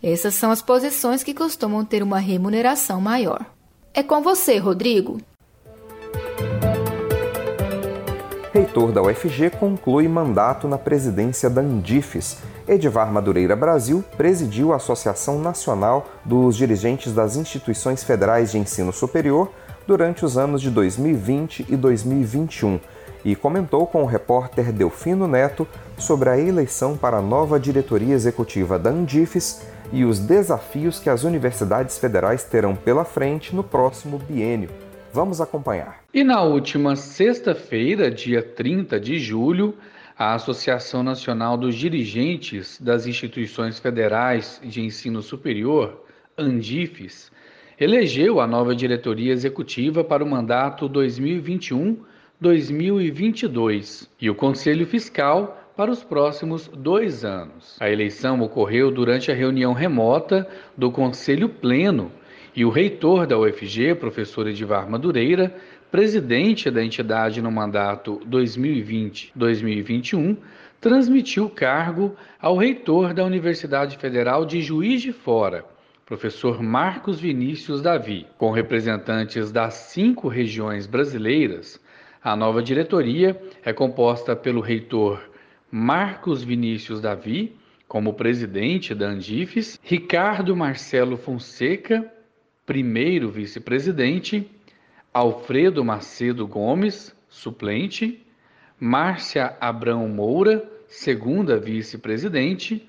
Essas 0.03 0.35
são 0.35 0.51
as 0.51 0.61
posições 0.61 1.23
que 1.23 1.33
costumam 1.33 1.85
ter 1.85 2.03
uma 2.03 2.19
remuneração 2.19 3.01
maior. 3.01 3.47
É 3.95 4.03
com 4.03 4.21
você, 4.21 4.59
Rodrigo. 4.59 5.19
Reitor 8.53 8.91
da 8.91 9.01
UFG 9.01 9.51
conclui 9.51 10.09
mandato 10.09 10.67
na 10.67 10.77
presidência 10.77 11.49
da 11.49 11.61
Andifes. 11.61 12.38
Edivar 12.67 13.12
Madureira 13.12 13.55
Brasil 13.55 14.05
presidiu 14.17 14.73
a 14.73 14.77
Associação 14.77 15.38
Nacional 15.38 16.07
dos 16.25 16.57
Dirigentes 16.57 17.12
das 17.12 17.37
Instituições 17.37 18.03
Federais 18.03 18.51
de 18.51 18.59
Ensino 18.59 18.93
Superior 18.93 19.53
durante 19.87 20.25
os 20.25 20.37
anos 20.37 20.61
de 20.61 20.71
2020 20.71 21.67
e 21.69 21.77
2021 21.77 22.81
e 23.25 23.37
comentou 23.37 23.87
com 23.87 24.03
o 24.03 24.07
repórter 24.07 24.73
Delfino 24.73 25.29
Neto 25.29 25.67
sobre 25.97 26.29
a 26.29 26.38
eleição 26.38 26.97
para 26.97 27.19
a 27.19 27.23
nova 27.23 27.59
diretoria 27.59 28.15
executiva 28.15 28.79
da 28.79 28.91
Andifes 28.91 29.62
e 29.92 30.05
os 30.05 30.18
desafios 30.18 30.98
que 30.98 31.11
as 31.11 31.22
universidades 31.22 31.98
federais 31.98 32.44
terão 32.44 32.74
pela 32.74 33.05
frente 33.05 33.55
no 33.55 33.62
próximo 33.62 34.18
biênio. 34.18 34.70
Vamos 35.12 35.40
acompanhar. 35.40 36.02
E 36.14 36.24
na 36.24 36.42
última 36.42 36.96
sexta-feira, 36.96 38.11
dia 38.11 38.42
30 38.42 38.98
de 38.98 39.18
julho, 39.18 39.74
a 40.18 40.35
Associação 40.35 41.02
Nacional 41.02 41.57
dos 41.57 41.74
Dirigentes 41.74 42.81
das 42.81 43.07
Instituições 43.07 43.78
Federais 43.78 44.61
de 44.64 44.81
Ensino 44.81 45.20
Superior, 45.20 46.05
Andifes, 46.38 47.31
elegeu 47.78 48.40
a 48.40 48.46
nova 48.46 48.74
diretoria 48.74 49.33
executiva 49.33 50.02
para 50.02 50.24
o 50.24 50.26
mandato 50.26 50.88
2021 50.88 51.98
2022 52.40 54.11
e 54.20 54.28
o 54.28 54.35
Conselho 54.35 54.85
Fiscal 54.87 55.62
para 55.76 55.90
os 55.90 56.02
próximos 56.04 56.68
dois 56.68 57.24
anos. 57.24 57.76
A 57.80 57.90
eleição 57.90 58.40
ocorreu 58.40 58.90
durante 58.90 59.30
a 59.30 59.35
reunião 59.35 59.72
remota 59.72 60.46
do 60.76 60.90
Conselho 60.90 61.48
Pleno 61.48 62.12
e 62.54 62.62
o 62.64 62.70
reitor 62.70 63.26
da 63.26 63.38
UFG, 63.38 63.94
professor 63.94 64.46
Edivar 64.46 64.87
Madureira, 64.88 65.54
presidente 65.90 66.70
da 66.70 66.85
entidade 66.85 67.42
no 67.42 67.50
mandato 67.50 68.20
2020-2021, 68.28 70.37
transmitiu 70.80 71.46
o 71.46 71.50
cargo 71.50 72.14
ao 72.40 72.56
reitor 72.56 73.12
da 73.14 73.24
Universidade 73.24 73.96
Federal 73.96 74.44
de 74.44 74.61
Juiz 74.61 75.00
de 75.00 75.12
Fora, 75.12 75.64
professor 76.04 76.61
Marcos 76.62 77.20
Vinícius 77.20 77.80
Davi, 77.80 78.26
com 78.37 78.50
representantes 78.50 79.52
das 79.52 79.74
cinco 79.74 80.26
regiões 80.28 80.87
brasileiras 80.87 81.80
a 82.24 82.37
nova 82.37 82.62
diretoria 82.62 83.37
é 83.64 83.72
composta 83.72 84.37
pelo 84.37 84.61
reitor 84.61 85.20
Marcos 85.74 86.42
Vinícius 86.42 87.00
Davi, 87.00 87.56
como 87.88 88.12
presidente 88.12 88.94
da 88.94 89.06
Andifes, 89.06 89.80
Ricardo 89.82 90.54
Marcelo 90.54 91.16
Fonseca, 91.16 92.12
primeiro 92.66 93.30
vice-presidente, 93.30 94.46
Alfredo 95.14 95.82
Macedo 95.82 96.46
Gomes, 96.46 97.16
suplente, 97.26 98.22
Márcia 98.78 99.56
Abrão 99.58 100.06
Moura, 100.11 100.62
segunda 100.88 101.58
vice-presidente, 101.58 102.87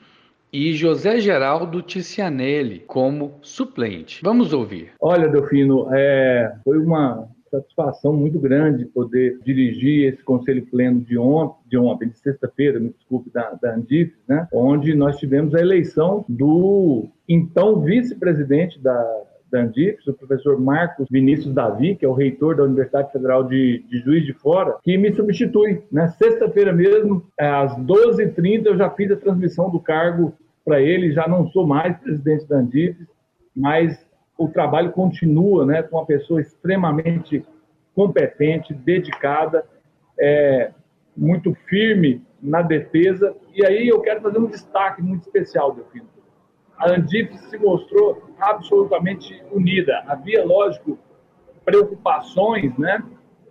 e 0.52 0.74
José 0.74 1.22
Geraldo 1.22 1.82
Ticianelli 1.82 2.80
como 2.80 3.40
suplente. 3.42 4.20
Vamos 4.22 4.52
ouvir. 4.52 4.92
Olha, 5.00 5.30
Delfino, 5.30 5.88
é, 5.94 6.54
foi 6.66 6.78
uma 6.80 7.30
satisfação 7.54 8.14
muito 8.14 8.40
grande 8.40 8.86
poder 8.86 9.40
dirigir 9.44 10.12
esse 10.12 10.24
conselho 10.24 10.66
pleno 10.66 11.02
de 11.02 11.18
ontem, 11.18 11.58
de 11.70 11.78
ontem, 11.78 12.10
de 12.10 12.18
sexta-feira, 12.18 12.80
me 12.80 12.90
desculpe, 12.90 13.30
da, 13.32 13.52
da 13.62 13.76
Andif, 13.76 14.14
né, 14.28 14.48
onde 14.52 14.96
nós 14.96 15.18
tivemos 15.18 15.54
a 15.54 15.60
eleição 15.60 16.26
do 16.28 17.08
então 17.30 17.82
vice-presidente 17.82 18.80
da, 18.80 18.94
da 19.52 19.64
o 20.08 20.14
professor 20.14 20.60
Marcos 20.60 21.08
Vinícius 21.12 21.54
Davi, 21.54 21.96
que 21.96 22.04
é 22.04 22.08
o 22.08 22.14
reitor 22.14 22.56
da 22.56 22.64
Universidade 22.64 23.12
Federal 23.12 23.44
de, 23.44 23.84
de 23.88 24.00
Juiz 24.00 24.26
de 24.26 24.34
Fora, 24.34 24.78
que 24.82 24.98
me 24.98 25.14
substitui. 25.14 25.84
Na 25.92 26.04
né? 26.04 26.08
sexta-feira 26.08 26.74
mesmo, 26.74 27.24
às 27.40 27.78
12h30, 27.78 28.66
eu 28.66 28.78
já 28.78 28.90
fiz 28.90 29.12
a 29.12 29.16
transmissão 29.16 29.70
do 29.70 29.80
cargo 29.80 30.34
para 30.66 30.82
ele, 30.82 31.12
já 31.12 31.28
não 31.28 31.48
sou 31.50 31.68
mais 31.68 31.96
presidente 31.98 32.48
da 32.48 32.58
Andifes, 32.58 33.08
mas 33.56 34.04
o 34.38 34.48
trabalho 34.48 34.92
continua 34.92 35.66
né, 35.66 35.84
com 35.84 35.98
uma 35.98 36.06
pessoa 36.06 36.42
extremamente 36.42 37.46
competente, 37.96 38.74
dedicada, 38.74 39.66
é, 40.20 40.72
muito 41.16 41.54
firme 41.68 42.24
na 42.42 42.62
defesa. 42.62 43.36
E 43.54 43.66
aí 43.66 43.88
eu 43.88 44.02
quero 44.02 44.22
fazer 44.22 44.40
um 44.40 44.48
destaque 44.48 45.02
muito 45.02 45.24
especial, 45.24 45.74
Delfino 45.74 46.14
a 46.78 46.92
Andif 46.92 47.38
se 47.50 47.58
mostrou 47.58 48.24
absolutamente 48.40 49.42
unida. 49.52 50.04
Havia, 50.08 50.46
lógico, 50.46 50.98
preocupações 51.64 52.78
né, 52.78 53.02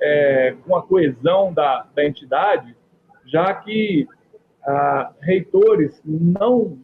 é, 0.00 0.56
com 0.66 0.76
a 0.76 0.82
coesão 0.82 1.52
da, 1.52 1.86
da 1.94 2.04
entidade, 2.04 2.76
já 3.24 3.54
que 3.54 4.06
ah, 4.64 5.12
reitores 5.20 6.00
não 6.04 6.78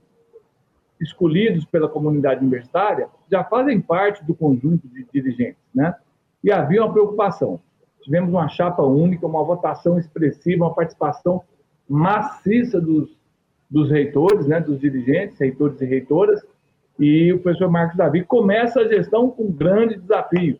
escolhidos 1.01 1.65
pela 1.65 1.89
comunidade 1.89 2.41
universitária 2.41 3.09
já 3.31 3.45
fazem 3.45 3.81
parte 3.81 4.25
do 4.25 4.35
conjunto 4.35 4.89
de 4.89 5.07
dirigentes, 5.13 5.63
né? 5.75 5.95
E 6.43 6.51
havia 6.51 6.83
uma 6.83 6.93
preocupação. 6.93 7.61
Tivemos 8.03 8.31
uma 8.31 8.49
chapa 8.49 8.83
única, 8.83 9.27
uma 9.27 9.45
votação 9.45 9.99
expressiva, 9.99 10.65
uma 10.65 10.75
participação 10.75 11.43
maciça 11.89 12.81
dos 12.81 13.19
dos 13.71 13.91
reitores, 13.91 14.47
né, 14.47 14.61
dos 14.61 14.81
dirigentes, 14.81 15.39
reitores 15.39 15.81
e 15.81 15.85
reitoras, 15.85 16.43
e 16.99 17.33
o 17.33 17.39
professor 17.39 17.71
Marcos 17.71 17.97
Davi 17.97 18.25
começa 18.25 18.81
a 18.81 18.89
gestão 18.89 19.31
com 19.31 19.45
um 19.45 19.53
grande 19.53 19.97
desafio, 19.97 20.59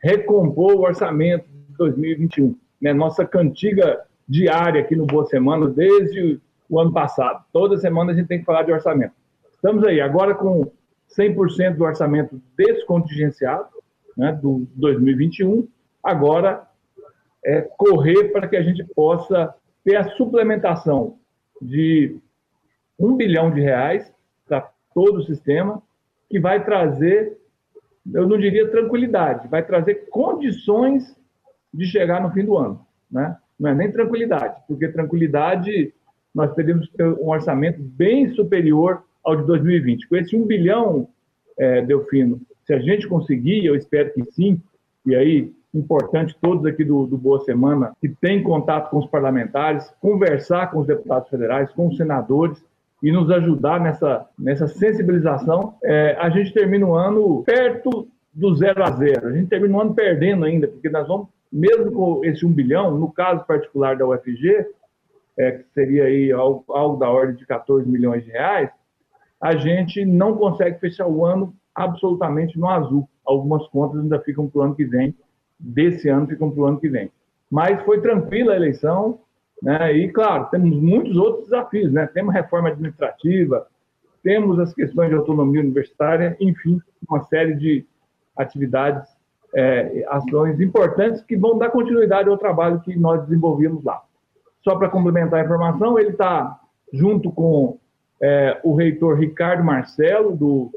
recompor 0.00 0.74
o 0.74 0.82
orçamento 0.82 1.46
de 1.48 1.76
2021. 1.76 2.56
Né, 2.80 2.92
nossa 2.92 3.26
cantiga 3.26 4.02
diária 4.28 4.80
aqui 4.80 4.96
no 4.96 5.06
Boa 5.06 5.26
Semana 5.26 5.68
desde 5.68 6.40
o 6.68 6.80
ano 6.80 6.92
passado. 6.92 7.44
Toda 7.52 7.76
semana 7.76 8.12
a 8.12 8.14
gente 8.14 8.28
tem 8.28 8.38
que 8.38 8.44
falar 8.44 8.62
de 8.62 8.72
orçamento. 8.72 9.12
Estamos 9.54 9.84
aí, 9.84 10.00
agora 10.00 10.34
com 10.34 10.70
100% 11.16 11.76
do 11.76 11.84
orçamento 11.84 12.40
descontingenciado, 12.56 13.68
né, 14.16 14.32
do 14.32 14.66
2021, 14.74 15.68
agora 16.02 16.66
é 17.44 17.60
correr 17.62 18.32
para 18.32 18.48
que 18.48 18.56
a 18.56 18.62
gente 18.62 18.84
possa 18.94 19.54
ter 19.84 19.96
a 19.96 20.08
suplementação 20.10 21.18
de 21.60 22.16
um 22.98 23.16
bilhão 23.16 23.50
de 23.50 23.60
reais 23.60 24.12
para 24.46 24.70
todo 24.94 25.18
o 25.18 25.24
sistema, 25.24 25.82
que 26.30 26.40
vai 26.40 26.64
trazer, 26.64 27.36
eu 28.12 28.26
não 28.26 28.38
diria 28.38 28.70
tranquilidade, 28.70 29.48
vai 29.48 29.64
trazer 29.64 30.08
condições 30.10 31.16
de 31.72 31.86
chegar 31.86 32.22
no 32.22 32.30
fim 32.30 32.44
do 32.44 32.56
ano. 32.56 32.86
Né? 33.10 33.36
Não 33.58 33.70
é 33.70 33.74
nem 33.74 33.92
tranquilidade, 33.92 34.62
porque 34.66 34.88
tranquilidade 34.88 35.92
nós 36.34 36.52
teríamos 36.54 36.90
um 36.98 37.28
orçamento 37.28 37.80
bem 37.80 38.32
superior 38.34 39.04
ao 39.24 39.36
de 39.36 39.46
2020. 39.46 40.08
Com 40.08 40.16
esse 40.16 40.36
um 40.36 40.46
bilhão, 40.46 41.08
é, 41.58 41.82
Delfino, 41.82 42.40
se 42.64 42.72
a 42.72 42.78
gente 42.78 43.06
conseguir, 43.08 43.64
eu 43.64 43.74
espero 43.74 44.12
que 44.12 44.24
sim, 44.32 44.60
e 45.06 45.14
aí 45.14 45.52
importante 45.74 46.36
todos 46.40 46.64
aqui 46.66 46.84
do, 46.84 47.04
do 47.06 47.18
Boa 47.18 47.40
Semana 47.40 47.92
que 48.00 48.08
têm 48.08 48.42
contato 48.42 48.90
com 48.90 48.98
os 48.98 49.06
parlamentares, 49.06 49.90
conversar 50.00 50.70
com 50.70 50.78
os 50.78 50.86
deputados 50.86 51.28
federais, 51.28 51.72
com 51.72 51.88
os 51.88 51.96
senadores, 51.96 52.64
e 53.04 53.12
nos 53.12 53.30
ajudar 53.30 53.78
nessa, 53.80 54.26
nessa 54.38 54.66
sensibilização, 54.66 55.74
é, 55.84 56.16
a 56.18 56.30
gente 56.30 56.54
termina 56.54 56.86
o 56.86 56.94
ano 56.94 57.42
perto 57.44 58.08
do 58.32 58.54
zero 58.54 58.82
a 58.82 58.90
zero. 58.92 59.28
A 59.28 59.32
gente 59.32 59.48
termina 59.48 59.76
o 59.76 59.80
ano 59.82 59.94
perdendo 59.94 60.46
ainda, 60.46 60.66
porque 60.66 60.88
nós 60.88 61.06
vamos, 61.06 61.28
mesmo 61.52 61.92
com 61.92 62.24
esse 62.24 62.46
um 62.46 62.50
bilhão, 62.50 62.96
no 62.96 63.12
caso 63.12 63.44
particular 63.44 63.94
da 63.94 64.06
UFG, 64.06 64.66
é, 65.36 65.50
que 65.52 65.64
seria 65.74 66.04
aí 66.04 66.32
algo, 66.32 66.64
algo 66.70 66.96
da 66.96 67.10
ordem 67.10 67.36
de 67.36 67.44
14 67.44 67.86
milhões 67.86 68.24
de 68.24 68.30
reais, 68.30 68.70
a 69.44 69.56
gente 69.56 70.06
não 70.06 70.38
consegue 70.38 70.80
fechar 70.80 71.06
o 71.06 71.22
ano 71.22 71.54
absolutamente 71.74 72.58
no 72.58 72.66
azul. 72.66 73.06
Algumas 73.26 73.66
contas 73.68 74.00
ainda 74.00 74.18
ficam 74.20 74.48
para 74.48 74.58
o 74.58 74.62
ano 74.62 74.74
que 74.74 74.86
vem, 74.86 75.14
desse 75.60 76.08
ano 76.08 76.26
ficam 76.26 76.50
para 76.50 76.62
o 76.62 76.64
ano 76.64 76.80
que 76.80 76.88
vem. 76.88 77.10
Mas 77.50 77.82
foi 77.82 78.00
tranquila 78.00 78.54
a 78.54 78.56
eleição, 78.56 79.20
né? 79.62 79.92
E, 79.92 80.08
claro, 80.10 80.46
temos 80.46 80.80
muitos 80.80 81.14
outros 81.18 81.44
desafios. 81.44 81.92
Né? 81.92 82.06
Temos 82.06 82.32
reforma 82.32 82.70
administrativa, 82.70 83.66
temos 84.22 84.58
as 84.58 84.72
questões 84.72 85.10
de 85.10 85.16
autonomia 85.16 85.60
universitária, 85.60 86.34
enfim, 86.40 86.80
uma 87.06 87.22
série 87.24 87.54
de 87.54 87.84
atividades, 88.34 89.06
é, 89.54 90.06
ações 90.08 90.58
importantes 90.58 91.22
que 91.22 91.36
vão 91.36 91.58
dar 91.58 91.68
continuidade 91.68 92.30
ao 92.30 92.38
trabalho 92.38 92.80
que 92.80 92.96
nós 92.96 93.20
desenvolvemos 93.24 93.84
lá. 93.84 94.02
Só 94.62 94.74
para 94.76 94.88
complementar 94.88 95.40
a 95.40 95.44
informação, 95.44 95.98
ele 95.98 96.12
está 96.12 96.58
junto 96.90 97.30
com 97.30 97.78
é, 98.26 98.58
o 98.64 98.74
reitor 98.74 99.18
Ricardo 99.18 99.62
Marcelo, 99.62 100.34
do, 100.34 100.72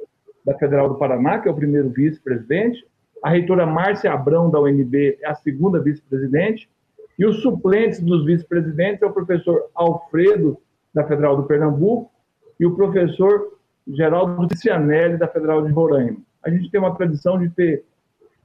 da 0.45 0.53
Federal 0.57 0.89
do 0.89 0.95
Paraná, 0.95 1.39
que 1.39 1.47
é 1.47 1.51
o 1.51 1.55
primeiro 1.55 1.87
vice-presidente, 1.87 2.85
a 3.23 3.29
reitora 3.29 3.65
Márcia 3.65 4.11
Abrão, 4.11 4.51
da 4.51 4.59
UNB, 4.59 5.17
é 5.21 5.29
a 5.29 5.33
segunda 5.33 5.79
vice-presidente, 5.79 6.69
e 7.17 7.25
os 7.25 7.41
suplentes 7.41 8.01
dos 8.01 8.25
vice-presidentes 8.25 9.01
é 9.01 9.05
o 9.05 9.13
professor 9.13 9.69
Alfredo, 9.73 10.57
da 10.93 11.05
Federal 11.05 11.37
do 11.37 11.43
Pernambuco, 11.43 12.11
e 12.59 12.65
o 12.65 12.75
professor 12.75 13.57
Geraldo 13.87 14.53
Cianelli, 14.53 15.15
da 15.15 15.29
Federal 15.29 15.65
de 15.65 15.71
Roraima. 15.71 16.17
A 16.43 16.49
gente 16.49 16.69
tem 16.69 16.81
uma 16.81 16.95
tradição 16.95 17.39
de 17.39 17.49
ter, 17.49 17.85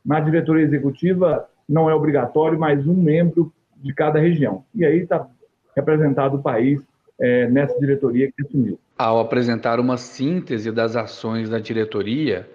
na 0.06 0.20
diretoria 0.20 0.64
executiva, 0.64 1.48
não 1.68 1.90
é 1.90 1.94
obrigatório, 1.94 2.56
mas 2.56 2.86
um 2.86 2.94
membro 2.94 3.52
de 3.78 3.92
cada 3.92 4.20
região. 4.20 4.64
E 4.72 4.84
aí 4.84 5.00
está 5.00 5.26
representado 5.74 6.36
o 6.36 6.42
país 6.42 6.80
é, 7.20 7.48
nessa 7.48 7.78
diretoria 7.78 8.30
que 8.30 8.42
assumiu. 8.42 8.78
Ao 8.96 9.20
apresentar 9.20 9.80
uma 9.80 9.96
síntese 9.96 10.70
das 10.70 10.96
ações 10.96 11.48
da 11.48 11.58
diretoria, 11.58 12.48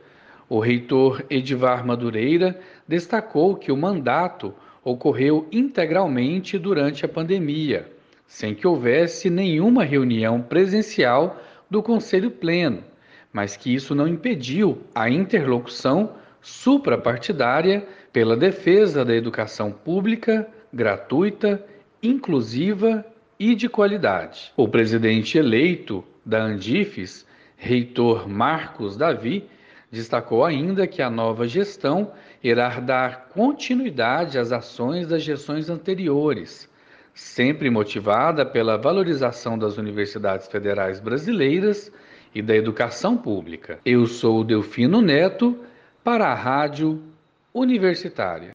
o 0.50 0.60
reitor 0.60 1.24
Edivar 1.30 1.86
Madureira 1.86 2.60
destacou 2.88 3.56
que 3.56 3.72
o 3.72 3.78
mandato 3.78 4.54
ocorreu 4.84 5.46
integralmente 5.52 6.58
durante 6.58 7.04
a 7.06 7.10
pandemia, 7.10 7.92
sem 8.26 8.56
que 8.56 8.66
houvesse 8.66 9.30
nenhuma 9.30 9.84
reunião 9.84 10.42
presencial 10.42 11.42
do 11.70 11.84
Conselho 11.84 12.32
Pleno, 12.32 12.84
mas 13.34 13.58
que 13.58 13.74
isso 13.74 13.94
não 13.94 14.08
impediu 14.08 14.78
a 14.96 15.10
interlocução 15.10 16.14
suprapartidária 16.42 17.86
pela 18.14 18.38
defesa 18.38 19.04
da 19.04 19.14
educação 19.14 19.72
pública, 19.72 20.48
gratuita, 20.72 21.62
inclusiva 22.02 23.06
e 23.40 23.56
de 23.56 23.70
qualidade. 23.70 24.52
O 24.56 24.68
presidente 24.68 25.38
eleito 25.38 26.04
da 26.26 26.42
Andifes, 26.42 27.26
reitor 27.56 28.28
Marcos 28.28 28.98
Davi, 28.98 29.48
destacou 29.92 30.44
ainda 30.44 30.86
que 30.88 31.02
a 31.02 31.10
nova 31.10 31.48
gestão 31.48 32.12
irá 32.44 32.80
dar 32.80 33.30
continuidade 33.30 34.38
às 34.38 34.52
ações 34.52 35.08
das 35.08 35.24
gestões 35.24 35.70
anteriores, 35.70 36.70
sempre 37.14 37.70
motivada 37.70 38.46
pela 38.46 38.78
valorização 38.78 39.58
das 39.58 39.78
universidades 39.78 40.48
federais 40.48 41.00
brasileiras 41.00 41.92
e 42.36 42.42
da 42.42 42.56
educação 42.56 43.18
pública. 43.18 43.80
Eu 43.86 44.06
sou 44.06 44.44
Delfino 44.44 45.02
Neto 45.02 45.58
para 46.04 46.28
a 46.28 46.36
Rádio 46.36 47.02
Universitária. 47.54 48.52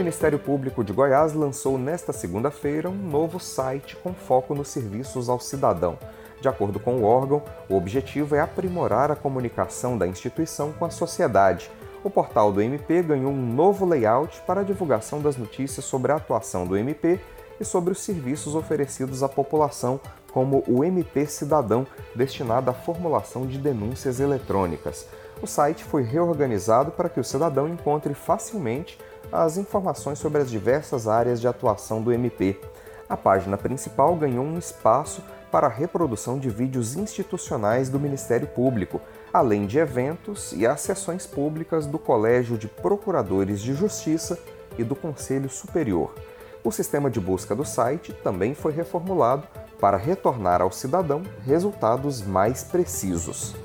Ministério 0.00 0.38
Público 0.38 0.82
de 0.82 0.92
Goiás 0.92 1.34
lançou 1.34 1.78
nesta 1.78 2.12
segunda-feira 2.12 2.88
um 2.88 2.96
novo 2.96 3.38
site 3.38 3.96
com 3.96 4.14
foco 4.14 4.54
nos 4.54 4.68
serviços 4.68 5.28
ao 5.28 5.38
cidadão 5.38 5.98
de 6.40 6.48
acordo 6.48 6.80
com 6.80 6.96
o 6.96 7.04
órgão, 7.04 7.42
o 7.68 7.76
objetivo 7.76 8.34
é 8.34 8.40
aprimorar 8.40 9.10
a 9.10 9.16
comunicação 9.16 9.98
da 9.98 10.06
instituição 10.06 10.72
com 10.72 10.84
a 10.84 10.90
sociedade. 10.90 11.70
O 12.02 12.08
portal 12.08 12.50
do 12.50 12.62
MP 12.62 13.02
ganhou 13.02 13.30
um 13.30 13.54
novo 13.54 13.84
layout 13.84 14.40
para 14.46 14.62
a 14.62 14.64
divulgação 14.64 15.20
das 15.20 15.36
notícias 15.36 15.84
sobre 15.84 16.12
a 16.12 16.16
atuação 16.16 16.66
do 16.66 16.76
MP 16.78 17.20
e 17.60 17.64
sobre 17.64 17.92
os 17.92 18.00
serviços 18.00 18.54
oferecidos 18.54 19.22
à 19.22 19.28
população, 19.28 20.00
como 20.32 20.64
o 20.66 20.82
MP 20.82 21.26
Cidadão, 21.26 21.86
destinado 22.14 22.70
à 22.70 22.72
formulação 22.72 23.46
de 23.46 23.58
denúncias 23.58 24.18
eletrônicas. 24.18 25.06
O 25.42 25.46
site 25.46 25.84
foi 25.84 26.02
reorganizado 26.02 26.90
para 26.90 27.10
que 27.10 27.20
o 27.20 27.24
cidadão 27.24 27.68
encontre 27.68 28.14
facilmente 28.14 28.98
as 29.32 29.56
informações 29.56 30.18
sobre 30.18 30.42
as 30.42 30.50
diversas 30.50 31.06
áreas 31.06 31.40
de 31.40 31.48
atuação 31.48 32.02
do 32.02 32.12
MP. 32.12 32.58
A 33.08 33.16
página 33.16 33.56
principal 33.56 34.14
ganhou 34.16 34.44
um 34.44 34.58
espaço 34.58 35.22
para 35.50 35.66
a 35.66 35.70
reprodução 35.70 36.38
de 36.38 36.48
vídeos 36.48 36.96
institucionais 36.96 37.88
do 37.88 37.98
Ministério 37.98 38.46
Público, 38.46 39.00
além 39.32 39.66
de 39.66 39.78
eventos 39.78 40.52
e 40.52 40.66
as 40.66 40.80
sessões 40.80 41.26
públicas 41.26 41.86
do 41.86 41.98
Colégio 41.98 42.56
de 42.56 42.68
Procuradores 42.68 43.60
de 43.60 43.74
Justiça 43.74 44.38
e 44.78 44.84
do 44.84 44.94
Conselho 44.94 45.48
Superior. 45.48 46.14
O 46.62 46.70
sistema 46.70 47.10
de 47.10 47.18
busca 47.18 47.54
do 47.54 47.64
site 47.64 48.12
também 48.12 48.54
foi 48.54 48.72
reformulado 48.72 49.46
para 49.80 49.96
retornar 49.96 50.60
ao 50.60 50.70
cidadão 50.70 51.22
resultados 51.44 52.22
mais 52.22 52.62
precisos. 52.62 53.56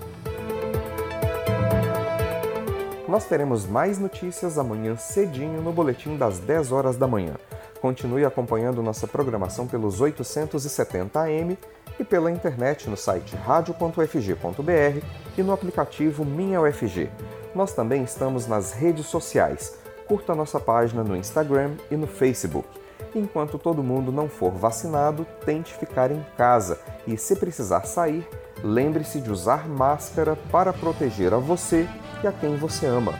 Nós 3.15 3.23
teremos 3.23 3.65
mais 3.65 3.97
notícias 3.97 4.57
amanhã 4.57 4.97
cedinho 4.97 5.61
no 5.61 5.71
boletim 5.71 6.17
das 6.17 6.37
10 6.39 6.73
horas 6.73 6.97
da 6.97 7.07
manhã. 7.07 7.35
Continue 7.79 8.25
acompanhando 8.25 8.83
nossa 8.83 9.07
programação 9.07 9.65
pelos 9.65 10.01
870 10.01 11.17
AM 11.21 11.57
e 11.97 12.03
pela 12.03 12.29
internet 12.29 12.89
no 12.89 12.97
site 12.97 13.33
radio.ufg.br 13.37 15.05
e 15.37 15.41
no 15.41 15.53
aplicativo 15.53 16.25
Minha 16.25 16.59
UFG. 16.59 17.09
Nós 17.55 17.71
também 17.71 18.03
estamos 18.03 18.47
nas 18.47 18.73
redes 18.73 19.05
sociais. 19.05 19.77
Curta 20.09 20.35
nossa 20.35 20.59
página 20.59 21.01
no 21.01 21.15
Instagram 21.15 21.75
e 21.89 21.95
no 21.95 22.07
Facebook. 22.07 22.67
Enquanto 23.15 23.57
todo 23.57 23.81
mundo 23.81 24.11
não 24.11 24.27
for 24.27 24.51
vacinado, 24.51 25.25
tente 25.45 25.73
ficar 25.73 26.11
em 26.11 26.21
casa 26.35 26.77
e, 27.07 27.15
se 27.15 27.37
precisar 27.37 27.85
sair, 27.85 28.27
lembre-se 28.61 29.21
de 29.21 29.31
usar 29.31 29.69
máscara 29.69 30.37
para 30.51 30.73
proteger 30.73 31.33
a 31.33 31.37
você 31.37 31.87
e 32.23 32.27
a 32.27 32.31
quem 32.31 32.55
você 32.55 32.85
ama. 32.85 33.13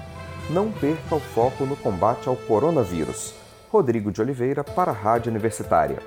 Não 0.50 0.72
perca 0.72 1.16
o 1.16 1.20
foco 1.20 1.66
no 1.66 1.76
combate 1.76 2.28
ao 2.28 2.36
coronavírus. 2.36 3.34
Rodrigo 3.72 4.12
de 4.12 4.22
Oliveira 4.22 4.64
para 4.64 4.92
a 4.92 4.94
Rádio 4.94 5.32
Universitária. 5.32 5.98